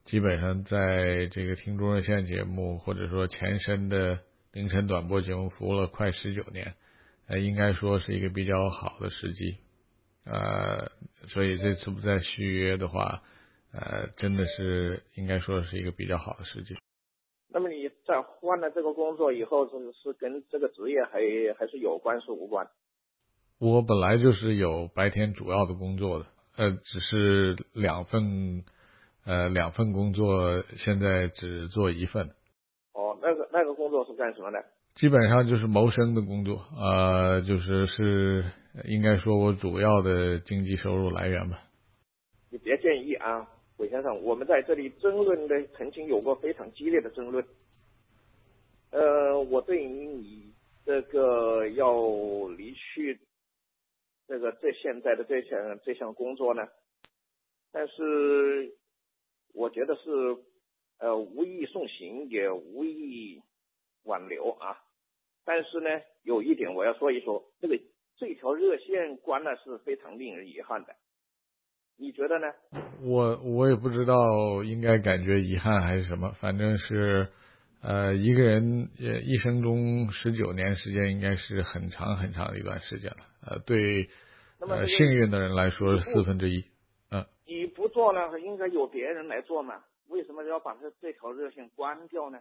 [0.07, 4.21] 基本上在这个听众热线节目或者说前身的
[4.53, 6.73] 凌晨短播节目服务了快十九年，
[7.27, 9.59] 呃，应该说是一个比较好的时机。
[10.25, 10.91] 呃，
[11.29, 13.23] 所以这次不再续约的话，
[13.73, 16.77] 呃，真的是应该说是一个比较好的时机。
[17.51, 21.21] 那么你在换了这个工作以后，是是跟这个职业还
[21.59, 22.69] 还是有关是无关？
[23.59, 26.27] 我本来就是有白天主要的工作的，
[26.57, 28.65] 呃，只是两份，
[29.25, 32.29] 呃，两份工作，现在只做一份。
[32.93, 34.65] 哦，那个那个工作是干什么的？
[34.95, 38.45] 基本上就是谋生的工作，呃，就是是
[38.85, 41.59] 应该说我主要的经济收入来源吧。
[42.51, 47.45] 你别介意啊，韦先生，我们在这里争论的曾经有过非常激烈的争论。
[48.91, 51.93] 呃，我对于你这个要
[52.57, 53.21] 离去
[54.27, 56.67] 这个这现在的这项这项工作呢，
[57.71, 58.75] 但是
[59.53, 60.11] 我觉得是
[60.99, 63.43] 呃无意送行，也无意
[64.05, 64.79] 挽留啊。
[65.45, 65.89] 但是呢，
[66.23, 67.79] 有一点我要说一说，这个
[68.19, 70.95] 这条热线关了是非常令人遗憾的。
[71.97, 72.47] 你觉得呢？
[73.03, 77.29] 我我也不知道应该感觉遗憾还是什么，反正是，
[77.83, 84.09] 呃，一个人呃一生中十九年时间应该是很长很长的一段时间了，呃，对，
[84.61, 86.65] 呃幸运的人来说是四分之一，
[87.11, 87.25] 嗯。
[87.47, 89.83] 你不做呢，应该有别人来做嘛？
[90.09, 92.39] 为什么要把这这条热线关掉呢？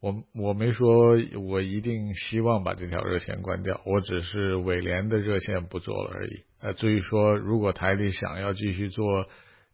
[0.00, 1.16] 我我没说
[1.48, 6.44] 我一定希望把这条热线关掉，我只是伟联的热线不做了而已。
[6.60, 9.26] 呃，至于说如果台里想要继续做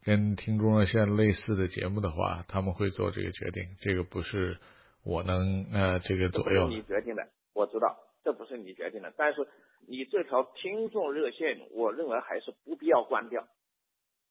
[0.05, 4.59] 跟听众热线类似的节目的话，他们会做这个决定，这个不是
[5.05, 6.69] 我能呃这个左右。
[6.69, 9.47] 你决定的，我知道这不是你决定的，但是
[9.89, 13.47] 你这条听众热线，我认为还是不必要关掉，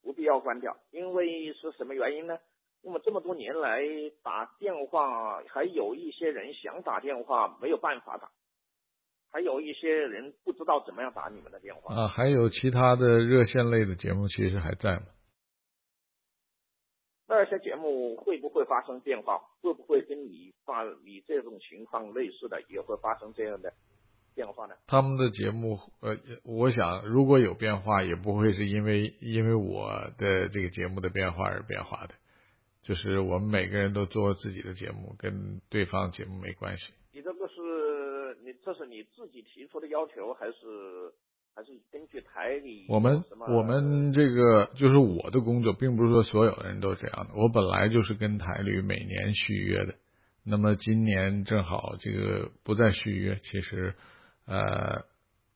[0.02, 2.38] 不必要关掉，因为是什么原因呢？
[2.84, 3.82] 那么这么多年来
[4.24, 8.32] 打电话，还有一些人想打电话没有办法打，
[9.32, 11.94] 还有一些人不知道怎么样打你们的电话。
[11.94, 15.04] 啊，还有其他的热线类的节目其实还在吗？
[17.28, 19.40] 那些节目会不会发生变化？
[19.62, 23.72] 会不会跟你发你这种情况类似的，也会发生这样的
[24.36, 24.76] 变化呢？
[24.88, 32.16] 他们的节目，呃，我想如果有变化，也不会是因为因为我的这个节目的变化而变化的。
[32.82, 36.94] 就是我们每个人都做自己的节目，跟对方节目没关系。
[37.14, 40.54] 你这个是你这是你自己提出的要求，还是
[41.56, 42.86] 还是根据台里？
[42.90, 47.34] 我们我们这个就是我的工作，并不是说所有的人都这样的。
[47.36, 49.96] 我本来就是跟台里每年续约的，
[50.44, 53.96] 那么今年正好这个不再续约，其实
[54.46, 55.11] 呃。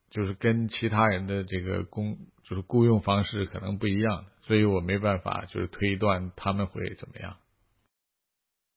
[0.10, 7.38] 就是跟其他人的这个工就是雇佣方式可能不一样，所以我没办法就是推断他们会怎么样。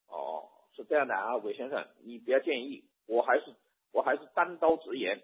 [0.07, 3.55] 哦，是这样的啊，韦先生，你不要介意，我还是
[3.91, 5.21] 我还是单刀直言，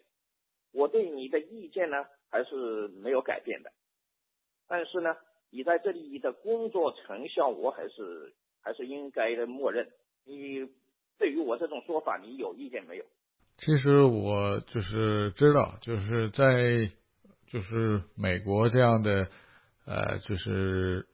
[0.71, 3.71] 我对你的意见呢还是没有改变的，
[4.67, 5.15] 但是呢，
[5.49, 9.91] 你在这里的工作成效，我还是还是应该的默认。
[10.23, 10.69] 你
[11.17, 13.05] 对于我这种说法，你有意见没有？
[13.57, 16.91] 其实我就是知道，就是在
[17.47, 19.29] 就是美国这样的
[19.85, 21.07] 呃，就是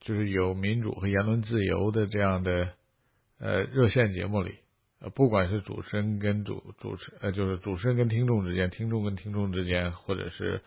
[0.00, 2.70] 就是有民主和言论自由的这样的
[3.38, 4.56] 呃热线节目里，
[5.00, 10.62] 呃，不管是主持人跟主主持呃，就是主持人跟听众之间，听众跟听众之间，或者是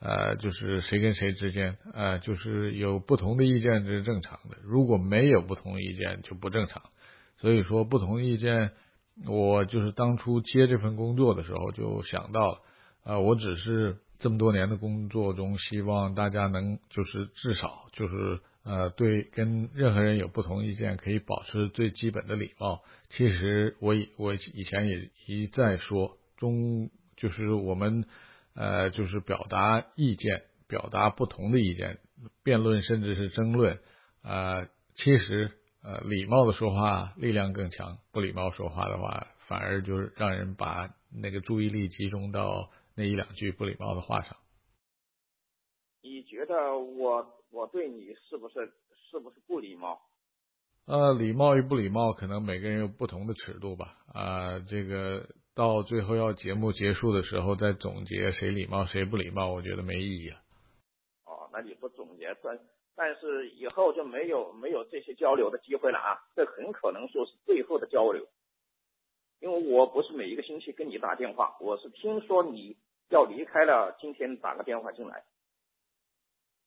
[0.00, 4.56] 呃，就是谁跟谁之间，呃，就是有不同的意见这是正常的。
[4.62, 6.82] 如果没有不同意见就不正常。
[7.36, 8.72] 所以说不同意见。
[9.26, 12.58] 我就是当初接这份工作的时候就想到了，
[13.04, 22.82] 呃，我只是这么多年的工作中，希望大家能就是至少就是呃，对跟任何人有不同意见可以保持最基本的礼貌。
[23.08, 28.06] 其实我以我以前也一再说，中就是我们
[28.54, 31.98] 呃就是表达意见，表达不同的意见，
[32.42, 33.78] 辩论甚至是争论，
[34.22, 35.52] 呃，其实。
[35.84, 44.34] 呃，礼貌的说话力量更强，不礼貌说话的话，反而就是让人把那个注意力集中到那一两句不礼貌的话上。
[46.00, 48.72] 你觉得我我对你是不是
[49.10, 50.00] 是不是不礼貌？
[50.86, 53.98] 呃，礼貌与不礼貌，可能每个人有不同的尺度吧。
[54.06, 60.40] 啊，这个到最后要节目结束的时候再总结谁礼貌谁不礼貌，我觉得没意义啊。
[61.26, 62.58] 哦，那你不总结算？
[62.96, 66.22] 但是以后就没有没有这些交流的机会了啊！
[66.36, 68.28] 这很可能说是最后的交流，
[69.40, 72.76] 因为我不是每一个星期跟你打电话，我是听说你
[73.08, 75.24] 要离开了，今天打个电话进来，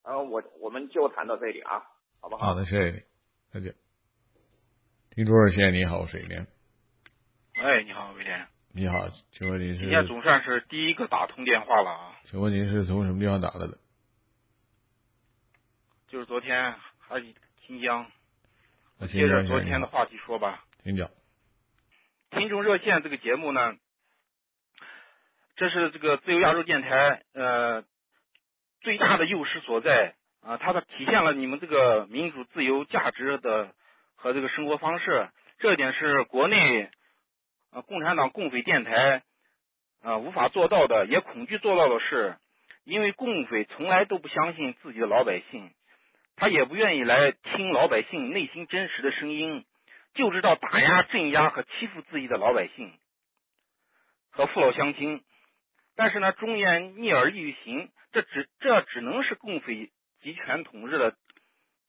[0.04, 1.84] 然后我我们就谈到这里啊，
[2.20, 2.48] 好不好？
[2.48, 3.02] 好的，谢谢你，
[3.50, 3.74] 再见。
[5.12, 6.46] 听众热线，你好，水莲。
[7.54, 8.48] 哎，你好，威廉。
[8.74, 9.80] 你好，请问您是？
[9.80, 12.20] 今天总算是第一个打通电话了啊。
[12.26, 13.78] 请问您是从什么地方打来的？
[16.08, 17.22] 就是昨天还
[17.66, 18.10] 新疆。
[19.08, 20.64] 接着昨天的话题说吧。
[20.84, 21.10] 请讲。
[22.32, 23.76] 听众热线这个节目呢，
[25.56, 27.84] 这是这个自由亚洲电台呃
[28.82, 33.74] 最大的优势所在啊，它的体现了你们这个民主自由价值的
[34.16, 36.90] 和这个生活方式，这一点是国内
[37.72, 39.24] 啊共产党共匪电台
[40.02, 42.38] 啊无法做到的，也恐惧做到的是，
[42.86, 45.72] 因为共匪从来都不相信自己的老百姓，
[46.38, 49.66] 他也不愿意来听老百姓内心真实的声音。
[50.14, 52.92] 就知道打压、镇压和欺负自己的老百姓
[54.32, 55.24] 和父老乡亲，
[55.96, 61.16] 但是呢，忠言逆耳利于行，这只这只能是共匪集权统治的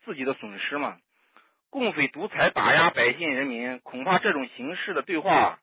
[0.05, 0.99] 自己的损失嘛？
[1.71, 5.59] 共匪独裁打压百姓人民，恐怕这种形式的对话，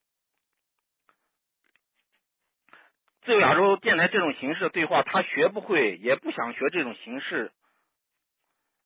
[3.26, 7.52] 自由亚洲电台这种形式的对话，他学不会，也不想学这种形式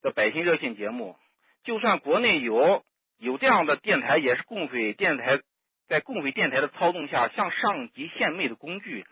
[0.02, 1.16] 的百姓热线节目。
[1.64, 2.84] 就算国内有。
[3.22, 5.42] 有这样的电台，也是共匪电台
[5.88, 9.04] 在共匪电台的操纵下向上级献媚的工具，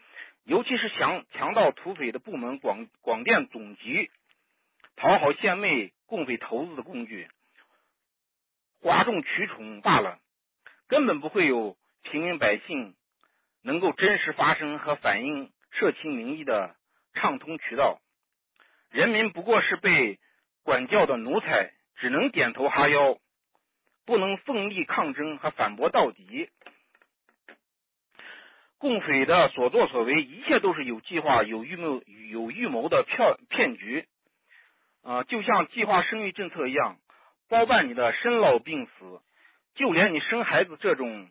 [0.44, 4.10] 尤其是强强盗土匪的部门广广电总局
[4.96, 7.28] 讨好献媚共匪头子的工具，
[8.80, 10.20] 哗众取宠罢了，
[10.88, 12.94] 根本不会有平民百姓
[13.62, 16.74] 能够真实发声和反映社情民意的
[17.12, 18.00] 畅通渠道，
[18.90, 20.18] 人民不过是被
[20.62, 23.18] 管教的奴才，只能点头哈腰。
[24.06, 26.48] 不能奋力抗争和反驳到底，
[28.78, 34.08] 共匪的所作所为，一切都是有计划、有预谋、有预谋的骗骗局
[35.02, 35.24] 啊！
[35.24, 36.96] 就像计划生育政策一样，
[37.50, 39.20] 包办你的生老病死，
[39.74, 41.28] 就连你生孩子这种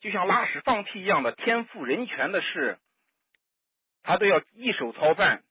[0.00, 2.78] 就像拉屎放屁一样的天赋人权的事，
[4.04, 5.42] 他都要一手操办。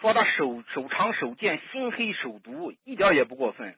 [0.00, 3.76] 说他手手长手贱、心黑手毒，一点也不过分。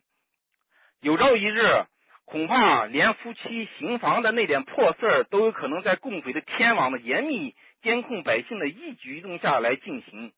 [1.00, 1.84] 有朝一日。
[2.26, 10.32] 恐怕连夫妻行房的那点破事儿都有可能在共匪的天网的严密监控百姓的一举一动下来进行，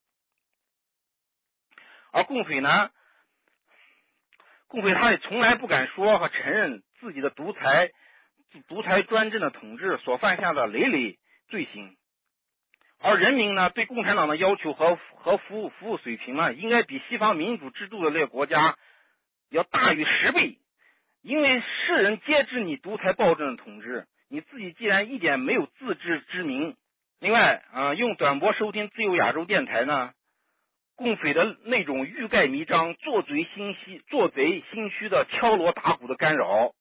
[2.11, 2.91] 而共匪呢，
[4.69, 7.91] 共匪他也从来不敢说和承认自己的独裁、
[8.69, 11.19] 独裁专政的统治所犯下的累累
[11.49, 11.95] 罪行，
[13.05, 18.77] 而人民呢，对共产党的要求和和服务服务水平呢，应该比西方民主制度的那个国家
[19.51, 20.59] 要大于十倍。
[21.21, 26.77] 因为世人皆知你独裁暴政的统治，你自己既然一点没有自知之明，
[27.21, 30.13] 另外啊，用短波收听自由亚洲电台呢，
[30.97, 36.73] 共匪的那种欲盖弥彰、做贼心虚、做贼心虚的敲锣打鼓的干扰，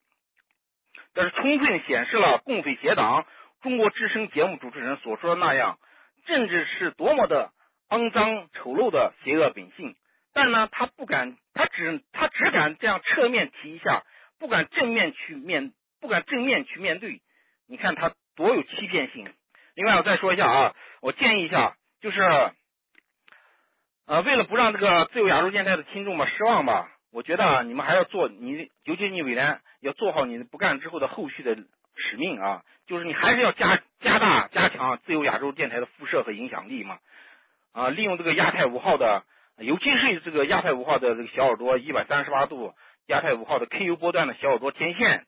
[1.14, 3.26] 这是充分显示了共匪邪党
[3.60, 5.78] 中国之声节目主持人所说的那样，
[6.26, 7.52] 政治是多么的
[7.88, 9.96] 肮脏丑陋的邪恶本性。
[10.32, 14.02] 但呢，他不敢，他只他只敢这样侧面提一下。
[14.38, 17.20] 不敢正面去面，不敢正面去面对，
[17.68, 19.32] 你看他多有欺骗性。
[19.76, 22.20] 另外，我再说一下啊，我建议一下，就是
[24.08, 31.56] 呃，为了不让这个自由亚洲电台的听众吧失望吧，我觉得你们还要做你，尤其你伟廉要做好你不干之后的后续的
[31.96, 36.98] 使命啊，就是你还是要加加大加强自由亚洲电台的辐射和影响力嘛
[37.72, 39.24] 啊，利用这个亚太五号的，
[39.58, 42.74] 尤其是这个亚太五号的这个小耳朵一百三十八度。
[43.08, 45.26] 亚太五号的 KU 波段的小耳朵天线，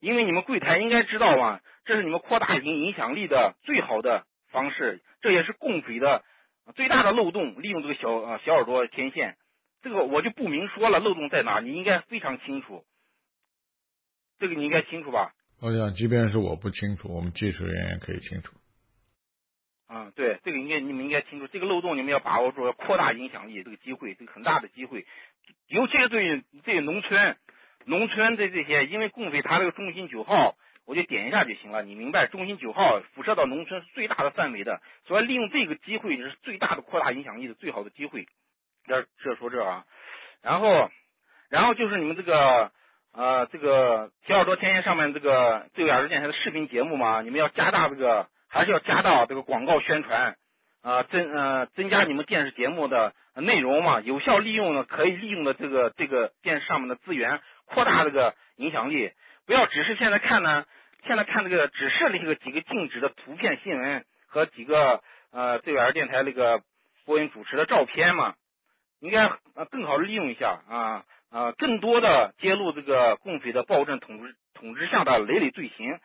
[0.00, 6.24] 因为你们柜台应该知道嘛，这是你们扩大影影响力的最好的方式，这也是共匪的
[6.74, 7.60] 最大的漏洞。
[7.60, 9.36] 利用这个小啊小耳朵天线，
[9.82, 11.60] 这个我就不明说了，漏洞在哪？
[11.60, 12.82] 你应该非常清楚，
[14.38, 15.32] 这个你应该清楚吧？
[15.60, 18.54] 我想，即便是我不清楚，我们技术人员可以清楚。
[19.88, 25.06] 啊，对，这个应该你们应该清楚，这个漏洞你们要把握住，要扩大影响力，这个机会，这个很大的机会。
[25.66, 27.36] 尤其是对于这些农村、
[27.86, 31.82] 农村的这些，因为共匪他这个中心九号，我就点一下就行了。
[31.82, 38.28] 你明白，中心九号辐射到农村是最大的范围的，所以利用这个机会是最大的扩大影响力的最好的机会。
[38.86, 39.86] 这这说这啊，
[40.42, 40.90] 然后，
[41.50, 42.72] 然后就是你们这个
[43.18, 50.36] 呃这个小耳朵天线上面这个自由亚洲电台的视频节目嘛，你们要加大这个，还是要加大这个广告宣传
[50.82, 53.12] 啊，增呃增加你们电视节目的。
[53.40, 59.12] 内容嘛，有效利用呢，可以利用的这个这个电视上面的资源，扩大这个影响力。
[59.46, 60.64] 不要只是现在看呢，
[61.06, 65.00] 现在看这个只是那个几个静止的图片新闻和几个
[65.30, 66.62] 呃对外电台那个
[67.04, 68.34] 播音主持的照片嘛，
[68.98, 75.98] 应该呃更好利用一下啊啊，更多的揭露这个共匪的暴政统治统治下的累累罪行，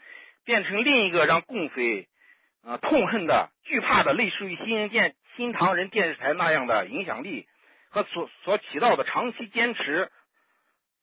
[0.46, 2.08] 变成另一个让共匪
[2.64, 5.16] 啊痛恨的、惧怕的，类似于新人电。
[5.36, 7.48] 新唐人电视台那样的影响力
[7.90, 10.12] 和所所起到的长期坚持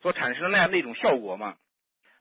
[0.03, 1.57] 所产生的那样那种效果嘛。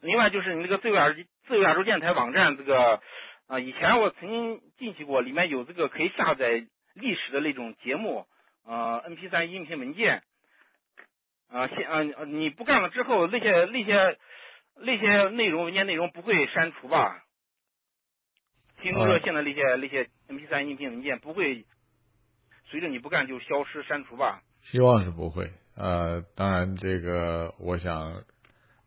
[0.02, 3.00] 另外就是你那个自由亚洲自由亚洲电台网站这个
[3.47, 8.26] 啊，以前我曾经进去过，里面有这个可以下载历史的那种节目，
[8.66, 10.24] 呃，MP 三音频文件，
[11.50, 14.18] 啊，现啊你不干了之后，那些那些
[14.76, 17.24] 那些内容文件内容不会删除吧？
[18.82, 21.66] 听众热线的那些那些 MP 三音频文件不会
[22.66, 24.41] 随着你不干就消失删除吧？
[24.62, 25.52] 希望是不会。
[25.76, 28.24] 呃，当然这个我想，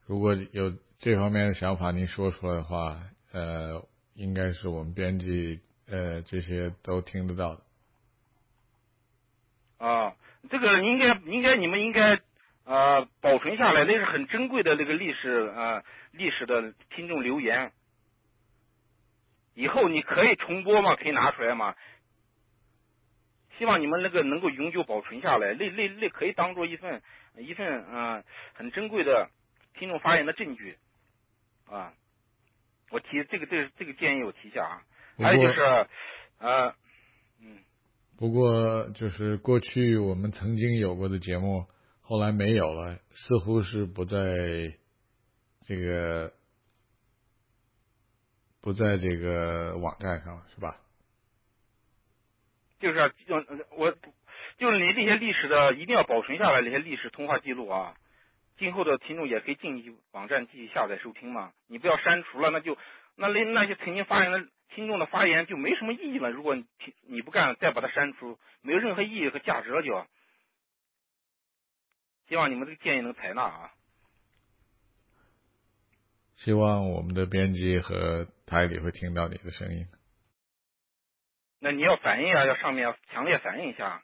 [0.06, 3.02] 如果有这方面的想法，您说出来的话，
[3.32, 7.62] 呃，应该是我们编辑呃这些都听得到的。
[9.78, 10.14] 啊，
[10.48, 12.20] 这个应该应该你们应该
[12.64, 15.82] 呃保存下来，那是很珍贵的那个历史啊
[16.12, 17.72] 历史的听众留言。
[19.54, 21.74] 以后你可以重播嘛，可以拿出来嘛。
[23.58, 27.02] 希望你们那个能够永久保存下来，那那那可以当做一份
[27.36, 29.28] 一份啊很珍贵的
[29.74, 30.78] 听众发言的证据
[31.68, 31.92] 啊。
[32.90, 34.82] 我提这个这个这个建议我提一下啊。
[35.18, 35.60] 还有就是
[36.38, 36.74] 呃
[37.40, 37.58] 嗯。
[38.18, 41.66] 不过就是过去我们曾经有过的节目，
[42.02, 44.18] 后来没有了，似乎是不在
[45.66, 46.32] 这个。
[48.64, 50.76] 不在这个网站上是吧？
[52.78, 53.10] 就是要
[53.76, 53.90] 我，
[54.56, 57.96] 就是你这些历史的一定要保存下来，那些历史通话记录啊，
[58.58, 61.52] 今后的听众也可以进网站继续下载收听嘛。
[61.66, 62.78] 你不要删除了，那就
[63.16, 66.30] 那那那些曾经发言的听众的发言就没什么意义了。
[66.30, 66.64] 如果你
[67.08, 70.06] 你不干，再把它删除，没有任何意义和价值了，就。
[72.32, 73.70] 希望你们这个建议能采纳啊。
[76.36, 79.86] 希望我们的编辑和台里会听到你的声音。
[81.60, 84.02] 那你要反映啊，要上面要强烈反映一下。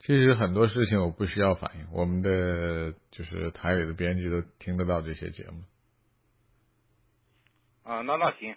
[0.00, 5.62] 其实很多事情我不需要反映，我们的就是台里的编辑都听得到这些节目。
[7.84, 8.56] 啊，那那行。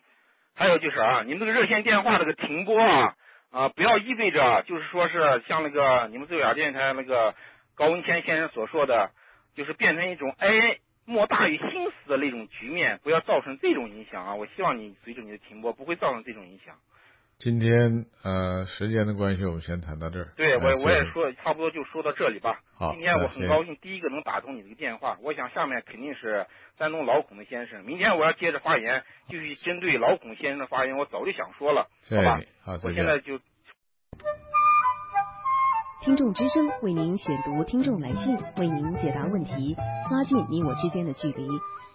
[0.55, 3.15] 还有就是啊，你们这个热线电话这个停播啊
[3.51, 7.35] 啊，不要意味着就是说是像那个你们自由亚电台那个
[7.77, 9.11] 高文谦先生所说的，
[9.55, 10.79] 就是变成一种哎。
[11.09, 14.35] 莫大于心死的那种局面，不要造成这种影响啊！
[14.35, 16.75] 我希望你随着你的停播，不会造成这种影响。
[17.39, 20.33] 今天呃，时间的关系，我们先谈到这儿。
[20.35, 22.59] 对，我我也说差不多就说到这里吧。
[22.75, 25.17] 好，今天我很高兴，第一个能打通你这个电话。
[25.21, 26.45] 我想下面肯定是
[26.77, 27.85] 山东老孔的先生。
[27.85, 32.41] 明天我要接着发言，继续针对老孔先生的发言，我早就想说了，好吧？
[32.65, 33.39] 好，我现在就。
[36.01, 39.75] 听众之声为您选读听众来信，为您解答问题，
[40.11, 41.47] 拉近你我之间的距离。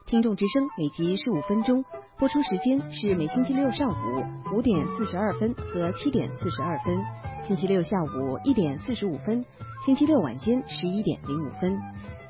[0.06, 1.84] 听众之声每集十五分钟，
[2.18, 6.98] 播出时间是每星期六上午五点四十二分和七点四十二分，
[7.46, 9.44] 星期六下午一点四十五分，
[9.86, 11.78] 星期六晚间十一点零五分，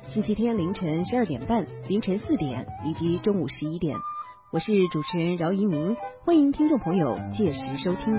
[0.07, 3.97] 星期天凌晨十二点半、凌晨四点以及中午十一点。
[4.51, 8.15] 我是主持人饶一鸣，欢迎听众朋友届时收听。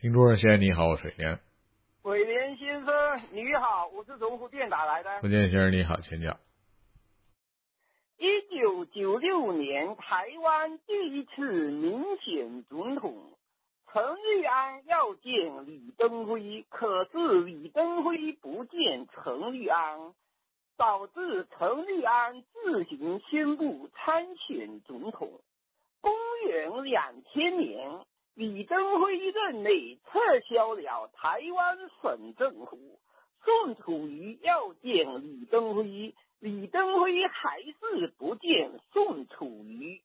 [0.00, 1.38] 听众热线，你好，我水莲。
[2.02, 5.20] 水莲先生，你好，我是从福建打来的。
[5.20, 6.40] 福建先生，你好，请讲。
[8.16, 13.14] 一九九六年，台湾第一次民选总统，
[13.92, 20.14] 陈玉安要见李登辉，可是李登辉不见陈玉安，
[20.78, 25.30] 导致陈玉安自行宣布参选总统。
[26.00, 26.10] 公
[26.48, 28.00] 元两千年。
[28.40, 32.98] 李登辉任内撤销了台湾省政府，
[33.44, 40.00] 宋楚瑜要见李登辉，李登辉还是不见宋楚瑜。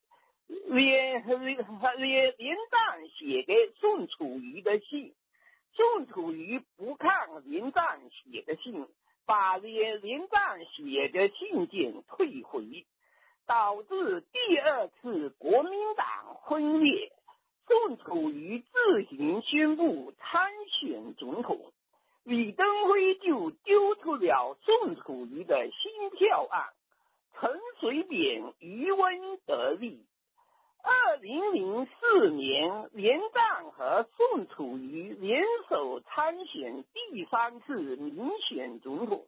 [0.47, 5.13] 连连连连战写给宋楚瑜的信，
[5.71, 8.86] 宋楚瑜不看连战写的信，
[9.25, 12.86] 把连连战写的信件退回，
[13.47, 17.13] 导致第二次国民党分裂。
[17.68, 21.59] 宋楚瑜自行宣布参选总统，
[22.24, 26.66] 李登辉就丢出了宋楚瑜的新票案，
[27.34, 30.05] 陈水扁渔翁得利。
[30.84, 39.26] 二零零四年，连战和宋楚瑜联手参选第三次民选总统，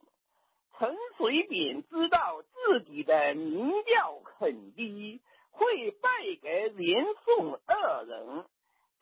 [0.77, 5.19] 陈水扁知道自己的民调很低。
[5.57, 6.09] 会败
[6.41, 8.45] 给连宋二人，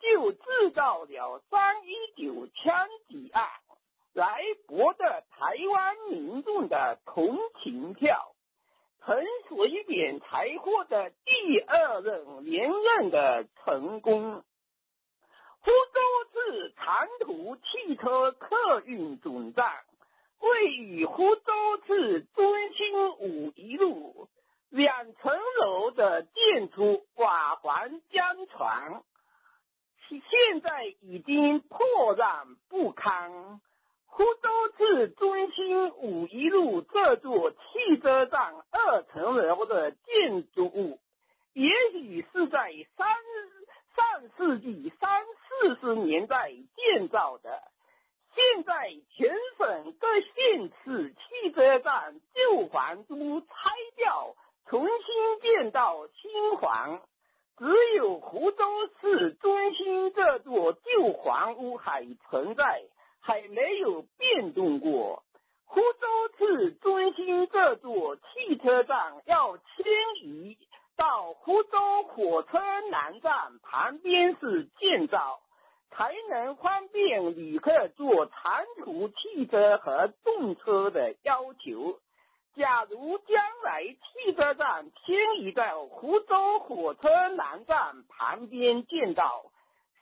[0.00, 3.46] 就制造了三一九枪击案，
[4.14, 8.32] 来博得台湾民众的同情票，
[9.04, 14.42] 陈水扁才获得第二任连任的成功。
[15.60, 16.00] 湖州
[16.32, 19.84] 市长途汽车客运总站
[20.40, 21.52] 位于湖州
[21.86, 24.28] 市中心五一路，
[24.70, 29.02] 两层楼的建筑瓦房江船，
[30.08, 33.60] 现在已经破烂不堪。
[34.06, 40.98] 湖州市中心五一路这座汽车站二层楼的建筑物，
[41.52, 43.06] 也许是在三
[43.94, 47.62] 上世纪三四十年代建造的。
[48.34, 53.46] 现在全省各县市汽车站旧房都拆
[53.96, 54.34] 掉，
[54.68, 57.00] 重新建造新房，
[57.56, 58.64] 只有湖州
[59.00, 62.82] 市中心这座旧房屋还存在。
[63.18, 65.24] 还没有变动过。
[65.64, 66.06] 湖州
[66.38, 69.64] 市中心这座汽车站要迁
[70.22, 70.56] 移
[70.96, 72.60] 到湖州火车
[72.92, 75.40] 南站旁边是建造，
[75.90, 81.98] 才能方便旅客坐长途汽车和动车的要求。
[82.56, 89.44] 假如将来汽车站迁移到湖州火车南站旁边建造。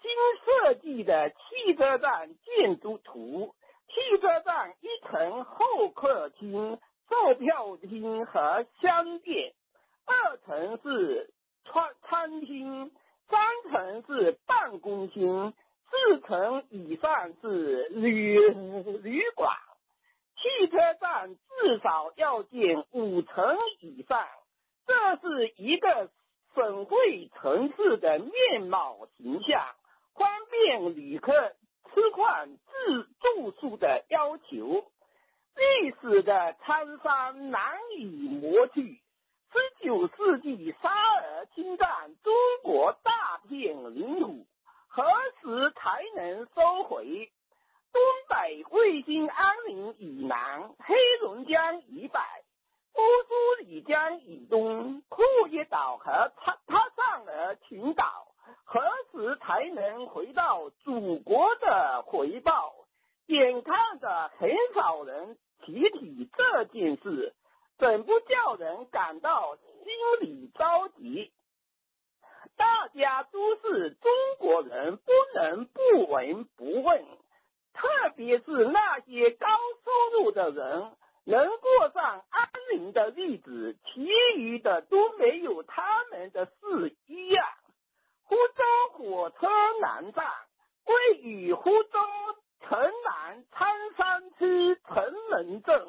[0.00, 0.10] 新
[0.44, 3.54] 设计的汽车站建筑图，
[3.88, 6.78] 汽车站一层候客厅、
[7.08, 9.52] 售票厅和商店，
[10.04, 11.32] 二层是
[11.64, 12.92] 餐餐厅，
[13.28, 15.52] 三层是办公厅，
[15.90, 18.38] 四层以上是旅
[19.02, 19.56] 旅馆。
[20.44, 24.28] 汽车站至少要建五层以上，
[24.86, 26.10] 这是一个
[26.54, 29.64] 省会城市的面貌形象。
[30.14, 34.84] 方便旅客吃饭、住住宿的要求，
[35.56, 39.00] 历史的沧桑难以磨去。
[39.50, 44.46] 十九世纪沙俄侵占中国大片领土，
[44.88, 45.04] 何
[45.40, 47.30] 时才能收回？
[47.94, 52.18] 东北卫星安宁以南、黑龙江以北、
[52.94, 58.26] 乌苏里江以东、库页岛和塔塔桑尔群岛。
[58.64, 58.80] 何
[59.12, 62.74] 时才能回到祖国的回报？
[63.26, 67.32] 眼看着很少人提起这件事，
[67.78, 69.64] 怎不叫人感到心
[70.20, 71.32] 里着急？
[72.56, 77.04] 大家都是中国人，不能不闻不问。
[77.74, 79.46] 特别是那些高
[79.84, 80.92] 收入的人，
[81.24, 87.46] 能过上安宁的日子，其余的都没有他们的事一样。
[88.22, 89.46] 湖州火车
[89.80, 90.24] 南站
[90.86, 91.98] 位于湖州
[92.60, 95.86] 城南苍山区城门镇，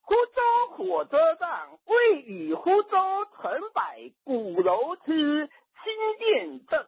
[0.00, 2.96] 湖州火车站位于湖州
[3.36, 6.86] 城北鼓楼区新店镇。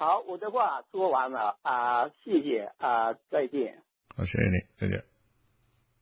[0.00, 3.82] 好，我的话说完了啊，谢谢啊，再见。
[4.16, 5.04] 好，谢谢你，再见。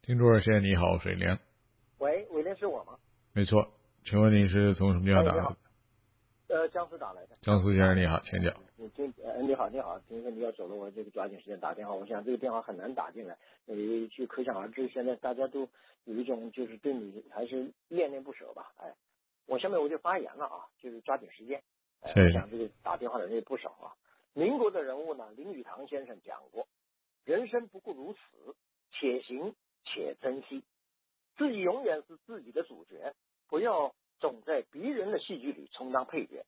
[0.02, 1.36] 听众热线，你好，水莲。
[1.98, 2.96] 喂，伟莲是我吗？
[3.32, 3.72] 没错，
[4.04, 5.56] 请问你是从什么地方打来的？
[6.46, 7.34] 呃，江苏打来的。
[7.42, 8.54] 江苏先生你好，请讲。
[8.76, 11.92] 你今呃你好你好，听说你要走了，我这个抓紧时间打电话。
[11.92, 13.36] 我想这个电话很难打进来，
[13.66, 13.74] 呃，
[14.16, 15.68] 就可想而知，现在大家都
[16.04, 18.70] 有一种就是对你还是恋恋不舍吧。
[18.76, 18.94] 哎，
[19.46, 21.60] 我下面我就发言了啊，就是抓紧时间。
[22.02, 23.94] 我想这个打电话的人也不少啊。
[24.32, 26.66] 民国的人物呢，林语堂先生讲过，
[27.24, 28.18] 人生不过如此，
[28.92, 30.62] 且行且珍惜，
[31.36, 33.14] 自己永远是自己的主角，
[33.48, 33.94] 不要。
[34.20, 36.44] 总在别人的戏剧里充当配角。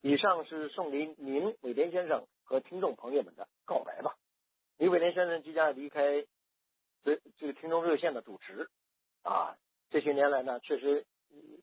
[0.00, 4.16] 以上是送给您伟廉先生和听众朋友们的告白吧。
[4.78, 6.24] 李伟廉先生即将离开
[7.04, 8.70] 这这个听众热线的主持
[9.22, 9.54] 啊，
[9.90, 11.04] 这些年来呢，确实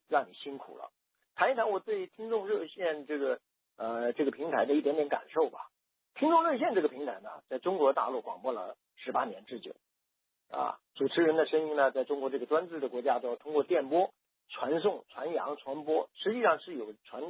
[0.07, 0.91] 让你辛苦了。
[1.37, 3.39] 谈一谈我对听众热线这个
[3.77, 5.69] 呃这个平台的一点点感受吧。
[6.15, 9.75] 听众热线这个平台呢，在中国大陆广播了十八年之久
[10.49, 14.11] 啊，主持人的声音呢，在中国这个专制的国家都要通过电波。
[14.49, 17.21] 传送、传扬、传播，实际上是有传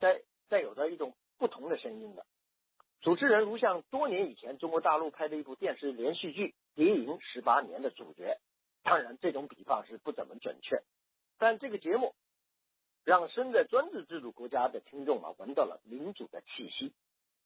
[0.00, 2.24] 在在有着一种不同的声音的。
[3.02, 8.38] 主持人如像多年以前中国大陆拍的一部电视连续剧《谍影十八年》的主角，
[8.82, 10.82] 当然这种比方是不怎么准确，
[11.38, 12.14] 但这个节目
[13.04, 16.92] 让身在专制制度国家的听众啊闻到了民主的气息。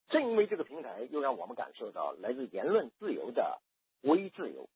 [0.09, 3.61] 正因为这个平台，又让我们感受到来自言论自由的
[4.03, 4.69] 微自由。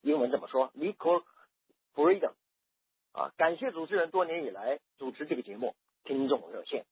[0.00, 1.22] 英文怎么说？Micro
[1.94, 2.32] freedom。
[3.12, 5.74] 啊，感谢主持人多年以来主持这个节目
[6.08, 6.82] 《听众热线》。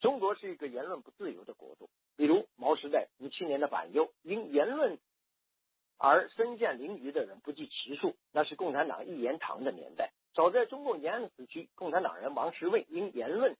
[0.00, 4.98] 中国是一个言论不自由的国度，比如毛时代五七年的反右，因言论
[5.98, 10.12] 而身陷囹圄的人不计其数，那是共产党一言堂的年代。
[10.38, 13.56] 早在中共延安时期，共产党人王石卫因言论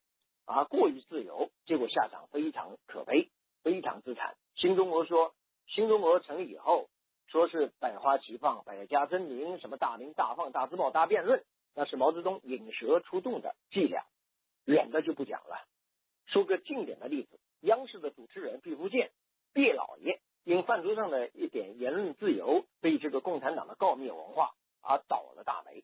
[0.46, 3.30] 而过于自由，结果下场非常可悲。
[3.64, 4.36] 非常之惨。
[4.54, 5.34] 新中国说，
[5.66, 6.88] 新中国成立以后，
[7.26, 11.42] 说是百花齐放、百家争鸣，什么大鸣大放、大字报、大辩论，
[11.74, 14.04] 那是毛泽东引蛇出洞的伎俩。
[14.64, 15.66] 远的就不讲了，
[16.26, 19.10] 说个近点的例子，央视的主持人毕福剑，
[19.52, 25.82] 毕老爷因饭桌上的一点言论自由，被这个共产党的告密文化而倒了大霉。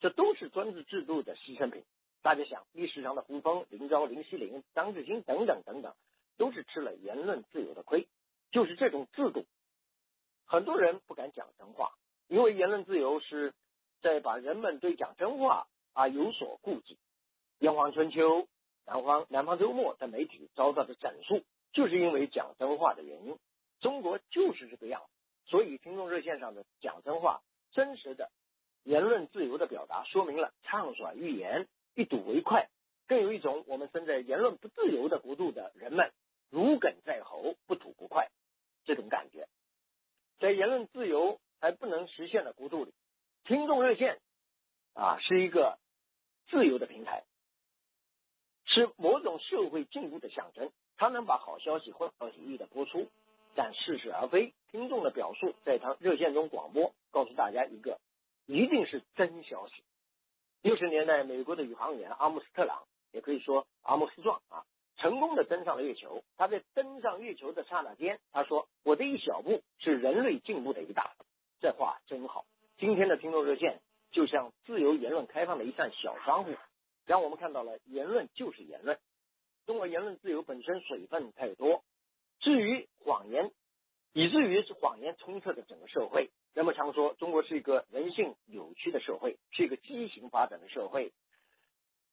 [0.00, 1.82] 这都是专制度的牺牲品。
[2.22, 5.92] 大家想，历史上的胡风、林昭、林希林、张志新等等等等，
[6.36, 8.06] 都是吃了言论自由的亏。
[8.52, 9.44] 就是这种制度，
[10.46, 11.90] 很多人不敢讲真话，
[12.28, 13.54] 因为言论自由是
[14.02, 16.96] 在把人们对讲真话啊有所顾忌。
[17.58, 18.46] 炎黄春秋、
[18.86, 21.42] 南方南方周末等媒体遭到的整肃，
[21.72, 23.36] 就是因为讲真话的原因。
[23.80, 27.42] 中国就是这个样子，所以听众热线上的讲真话、
[27.72, 28.30] 真实的
[28.84, 32.68] 言论自由的表达，说明了畅所欲言、一睹为快，
[33.08, 36.12] 更有一种我们身在言论不自由的国度的人们
[36.50, 38.28] 如鲠在喉、不吐不快
[38.84, 39.48] 这种感觉。
[40.38, 42.92] 在言论自由还不能实现的国度里，
[43.44, 44.18] 听众热线
[44.92, 45.78] 啊是一个
[46.48, 47.24] 自由的平台。
[48.66, 53.08] 是某种社会进步的象征，它能把好消息或好提议的播出，
[53.54, 54.52] 但似是而非。
[54.72, 58.00] 听众的表述在他热线中广播，告诉大家一个
[58.46, 59.82] 一定是真消息。
[60.62, 64.64] 六十年代，美国的宇航员阿姆斯特朗，也可以说阿姆斯壮啊，
[64.96, 66.24] 成功的登上了月球。
[66.36, 71.24] 他在登上月球的刹那间，他说：“我的一小步是人类进步的一大步。”
[71.60, 72.46] 这话真好。
[72.78, 73.80] 今天的听众热线
[74.10, 76.54] 就像自由言论开放的一扇小窗户。
[77.06, 78.98] 让我们看到了言论就是言论，
[79.66, 81.84] 中国言论自由本身水分太多，
[82.40, 83.52] 至于谎言，
[84.14, 86.30] 以至于是谎言充斥着整个社会。
[86.54, 91.12] 人们常说中国是一个人性扭曲的社会，是一个畸形发展的社会，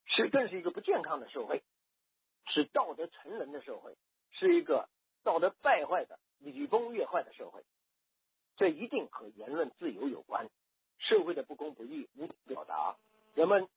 [0.05, 1.63] 是更是一个不健康的社会，
[2.47, 3.95] 是道德沉沦的社会，
[4.31, 4.89] 是一个
[5.23, 7.63] 道德败坏的礼崩乐坏的社会。
[8.57, 10.49] 这一定和言论自由有关，
[10.97, 12.97] 社会的不公不义无表达，
[13.35, 13.69] 人们。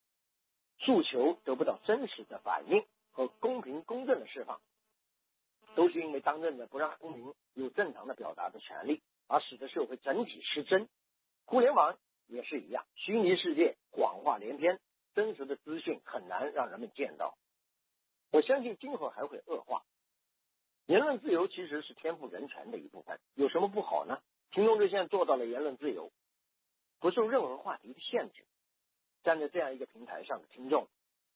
[0.80, 4.60] 诉求得不到真实的反应和公平公正的释放，
[5.76, 10.88] 都是因为当政的不让公民有正常的表达的权利，而使得社会整体失真。
[11.44, 14.80] 互联网也是一样，虚拟世界谎话连篇，
[15.14, 17.36] 真实的资讯很难让人们见到。
[18.30, 19.84] 我相信今后还会恶化。
[20.86, 24.20] 言论自由其实是天赋人权的一部分，有什么不好呢？
[24.50, 26.12] 听众热线做到了言论自由，
[27.00, 28.44] 不受任何话题的限制。
[29.22, 30.86] 站在这样一个平台上的听众，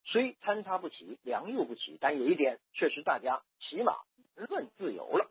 [0.05, 3.97] 虽参差不齐、良莠不齐，但有一点确实，大家起码
[4.37, 5.31] 言论自由了。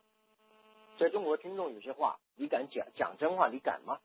[0.97, 3.99] 在中国，听众有些话，你敢讲讲真话，你敢吗？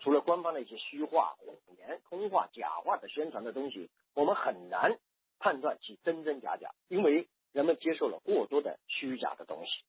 [0.00, 4.98] 除了官方的一些虚话、谎言、空话、假话的宣传的东西，我们很难
[5.38, 9.84] 判断其真真假假，因为人们接受了过多的虚假的东西，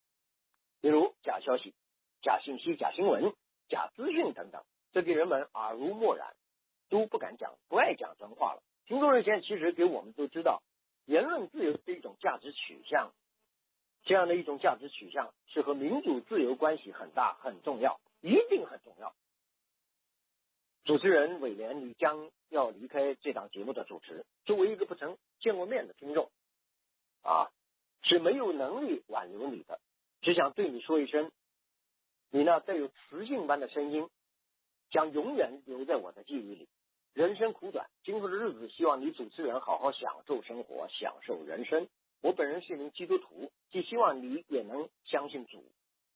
[0.80, 1.74] 比如假消息、
[2.22, 3.32] 假信息、假新闻、
[3.68, 6.34] 假资讯等等，这给人们耳濡目染。
[6.88, 8.64] 都不敢讲，不爱讲真话了。
[8.84, 10.60] 听众热线其实给我们都知道，
[11.04, 13.12] 言论自由是一种价值取向，
[14.04, 19.14] 这样的一种价值取向是和民主自由关系很大很重要，一定很重要。
[20.84, 24.24] 主持人伟廉，你将要离开这档节目的主持。
[24.44, 26.30] 作为一个不曾见过面的听众，
[27.22, 27.50] 啊，
[28.02, 29.78] 是没有能力挽留你的，
[30.22, 31.30] 只想对你说一声，
[32.30, 34.08] 你那带有磁性般的声音，
[34.90, 36.68] 将永远留在我的记忆里。
[37.12, 41.88] 人生苦短，今后的日子，希望你主持人好好享受生活，享受人生。
[42.22, 45.64] 我本人是一名基督徒，既希望你也能相信主，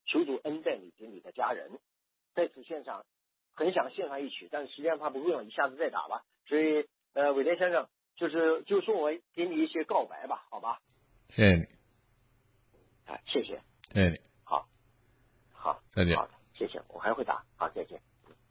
[0.07, 1.71] 求主恩待你及你的家人。
[2.35, 3.05] 在此献上，
[3.55, 6.25] 很想献上一曲，但是时间怕不够了，一下子再打吧。
[6.47, 10.81] 所以，呃，伟廉先生，就是就送我给你一些告白吧，好吧？
[11.31, 11.63] 谢谢你。
[13.07, 13.61] 啊，谢谢。
[13.93, 14.19] 谢谢你。
[14.43, 14.67] 好，
[15.53, 16.17] 好，再见。
[16.17, 17.45] 好的，谢谢，我还会打。
[17.57, 18.01] 好，再见。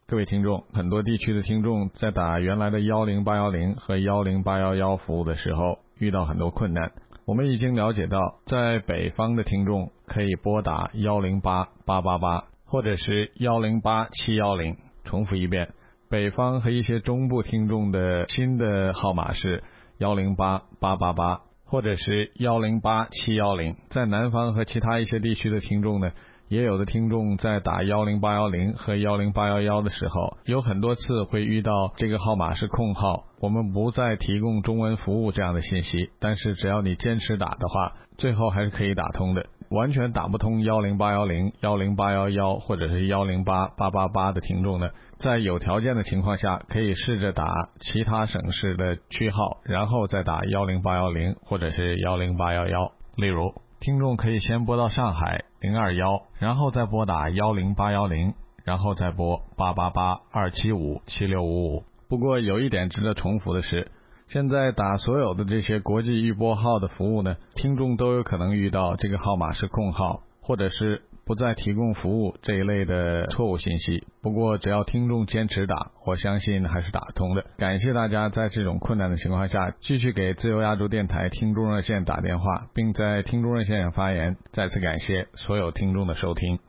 [0.08, 6.92] 各位听众，很多地区的听众在打原来的幺零八幺零和幺零八幺幺服务的时候遇到很多困难。
[7.26, 14.76] 我们已经了解到，在北方的听众可以拨打幺零八八八八，或者是幺零八七幺零。
[15.06, 15.74] 重复一遍，
[16.10, 19.64] 北方和一些中部听众的新的号码是
[20.00, 23.78] 幺零八八八八，或者是幺零八七幺零。
[23.90, 26.12] 在南方和其他一些地区的听众呢？
[26.50, 36.12] 也有的听众在打幺零八幺零和幺零八幺幺的时候，有很多次会遇到这个号码是空号，我们不再提供中文服务这样的信息。
[36.20, 39.48] 但是只要你坚持打的话，最后还是可以打通的。
[39.72, 47.48] 完全打不通幺零八幺零、幺零八幺幺或者是幺零八八八八的听众呢，在有条件的情况下，可以试着打
[47.80, 52.92] 其他省市的区号，然后再打幺零八幺零或者是幺零八幺幺。
[53.16, 53.56] 例如。
[53.84, 61.84] 听众可以先拨到上海零二幺，然后再拨打幺零八幺零，然后再拨八八八二七五七六五五。
[62.08, 63.92] 不过有一点值得重复的是，
[64.30, 71.02] 现在打所有的这些国际预拨号的服务呢，听众都有可能遇到这个号码是空号，或者是。
[71.26, 74.06] 不再提供服务这一类的错误信息。
[74.22, 77.46] 不过，只要听众坚持打，我相信还是打通的。
[77.58, 84.38] 感谢大家在这种困难的情况下继续给自由亚洲电台听众热线打电话，并在听众热线上发言。
[84.52, 86.60] 再次感谢所有听众的收听。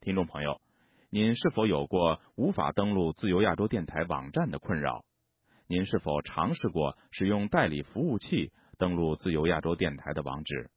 [0.00, 0.60] 听众朋友，
[1.10, 5.04] 您是否有过无法登录自由亚洲电台网站的困扰？
[5.66, 10.70] 您是否尝试过使用代理服务器登录自由亚洲电台的网址？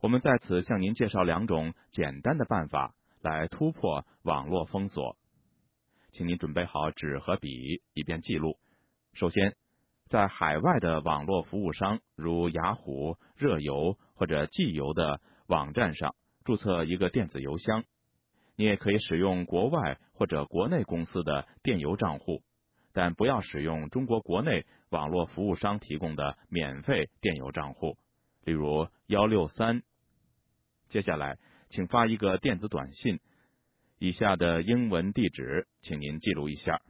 [0.00, 5.16] 我们在此向您介绍两种简单的办法来突破网络封锁，
[6.12, 8.58] 请您准备好纸和笔，以便记录。
[9.14, 9.56] 首先，
[10.06, 17.82] 在海外的网络服务商如雅虎、热游或者寄邮的网站上注册一个电子邮箱。
[18.54, 22.44] 你也可以使用国外或者国内公司的电邮账户，
[22.92, 27.98] 但不要使用中国国内网络服务商提供的免费电邮账户，
[28.44, 29.82] 例如幺六三。
[30.88, 33.20] 接下来，请发一个电子短信，
[33.98, 36.80] 以下的英文地址，请您记录一下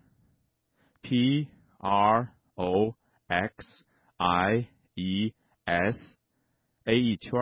[1.02, 2.94] ：p r o
[3.26, 3.84] x
[4.16, 5.34] i e
[5.64, 6.02] s
[6.84, 7.32] a 一圈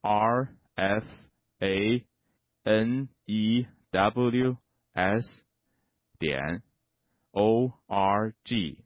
[0.00, 1.04] r f
[1.58, 2.04] a
[2.62, 4.56] n e w
[4.92, 5.28] s
[6.18, 6.62] 点
[7.30, 8.78] o r g。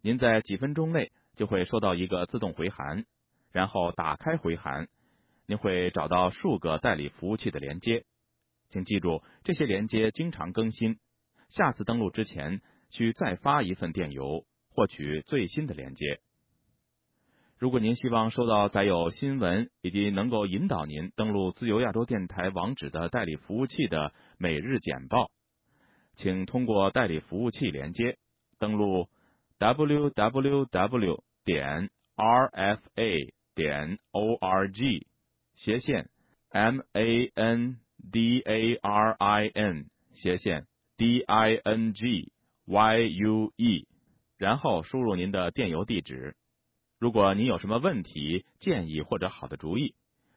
[0.00, 3.04] 您在几分钟内就会收到一个自动回函，
[3.52, 4.88] 然后打开回函。
[5.46, 8.04] 您会找到数个代理服务器的连接，
[8.70, 10.98] 请记住这些连接经常更新。
[11.48, 16.20] 下次登录之前需再发一份电邮，获取最新的连接。
[17.58, 25.30] 如果您希望收到载有新闻以及能够引导您登录自由亚洲电台网址的代理服务器的每日简报，
[26.16, 28.18] 请通过代理服务器连接
[28.58, 29.08] 登录
[29.58, 35.06] www 点 rfa 点 org。
[35.54, 36.10] 斜线
[36.50, 37.78] m a n
[38.10, 42.32] d a r i n 斜线 d i n g
[42.64, 43.86] y u e，
[44.36, 46.36] 然后输入您的电邮地址。
[46.98, 49.94] 如果您有什么问题、建议或者好的主意，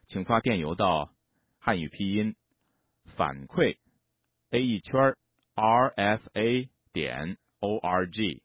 [0.07, 1.11] 请发电邮到
[1.59, 2.35] 汉语拼音
[3.15, 3.77] 反馈
[4.51, 5.15] a 一圈
[5.55, 8.43] r f a 点 o r g，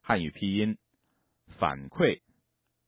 [0.00, 0.78] 汉语拼音
[1.58, 2.20] 反馈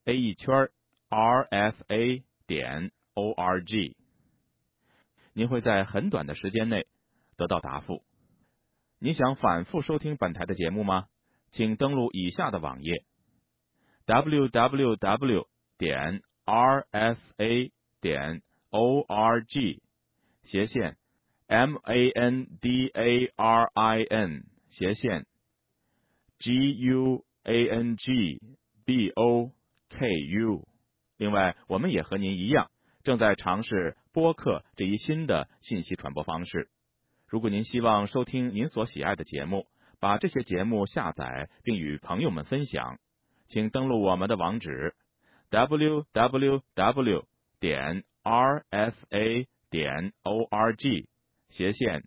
[0.05, 0.71] a 一圈
[1.09, 2.93] r f a 点。
[3.19, 3.97] O R G，
[5.33, 6.87] 您会在很短的时间内
[7.37, 8.05] 得到答复。
[9.01, 11.07] 你想反复收听本台的节目吗？
[11.51, 13.03] 请登录以下的网页
[14.07, 15.49] ：w w w
[15.79, 19.83] 点 r f a 点 o r g
[20.45, 20.97] 斜线
[21.49, 25.27] m a n d a r i n 斜线
[26.39, 28.41] g u a n g
[28.85, 29.51] b o
[29.89, 30.69] k u。
[31.17, 32.71] 另外，我们也和您一样。
[33.05, 36.69] 正在尝试播客这一新的信息传播方式。
[37.27, 39.67] 如果您希望收听您所喜爱的节目，
[40.01, 42.99] 把这些节目下载并与朋友们分享，
[43.49, 44.95] 请登录我们的网址
[45.51, 47.25] ：w w w
[47.61, 51.09] 点 r f a 点 o r g
[51.51, 52.05] 斜线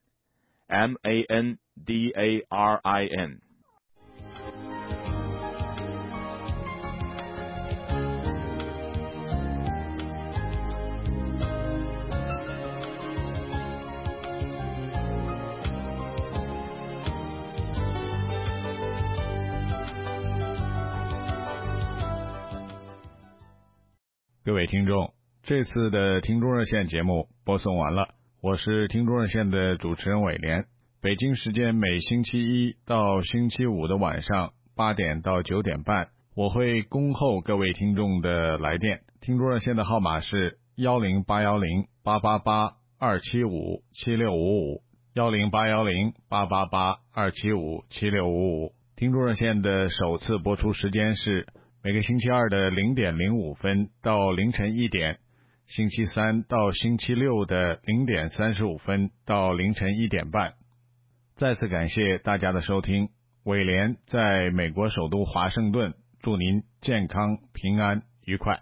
[0.67, 3.41] m a n d a r i n。
[24.43, 25.13] 各位听众，
[25.43, 30.65] 这次的听众热线节目播送完了，我是听众热线的主持人伟廉。
[30.99, 39.01] 北京时间每星期一到星期五的晚上八点到九点半，我会恭候各位听众的来电。
[39.19, 44.81] 听众热线的号码是幺零八幺零八八八二七五七六五五
[45.13, 48.73] 幺零八幺零八八八二七五七六五五。
[48.95, 51.45] 听众热线的首次播出时间是。
[51.83, 55.17] 每个星期二的零点零五分到凌晨一点，
[55.65, 60.53] 星期三到星期六的零点三十五分到凌晨一点半。
[61.35, 63.09] 再次感谢大家的收听，
[63.45, 68.59] 伟廉在美国首都华盛顿，祝您健康、平安、愉快。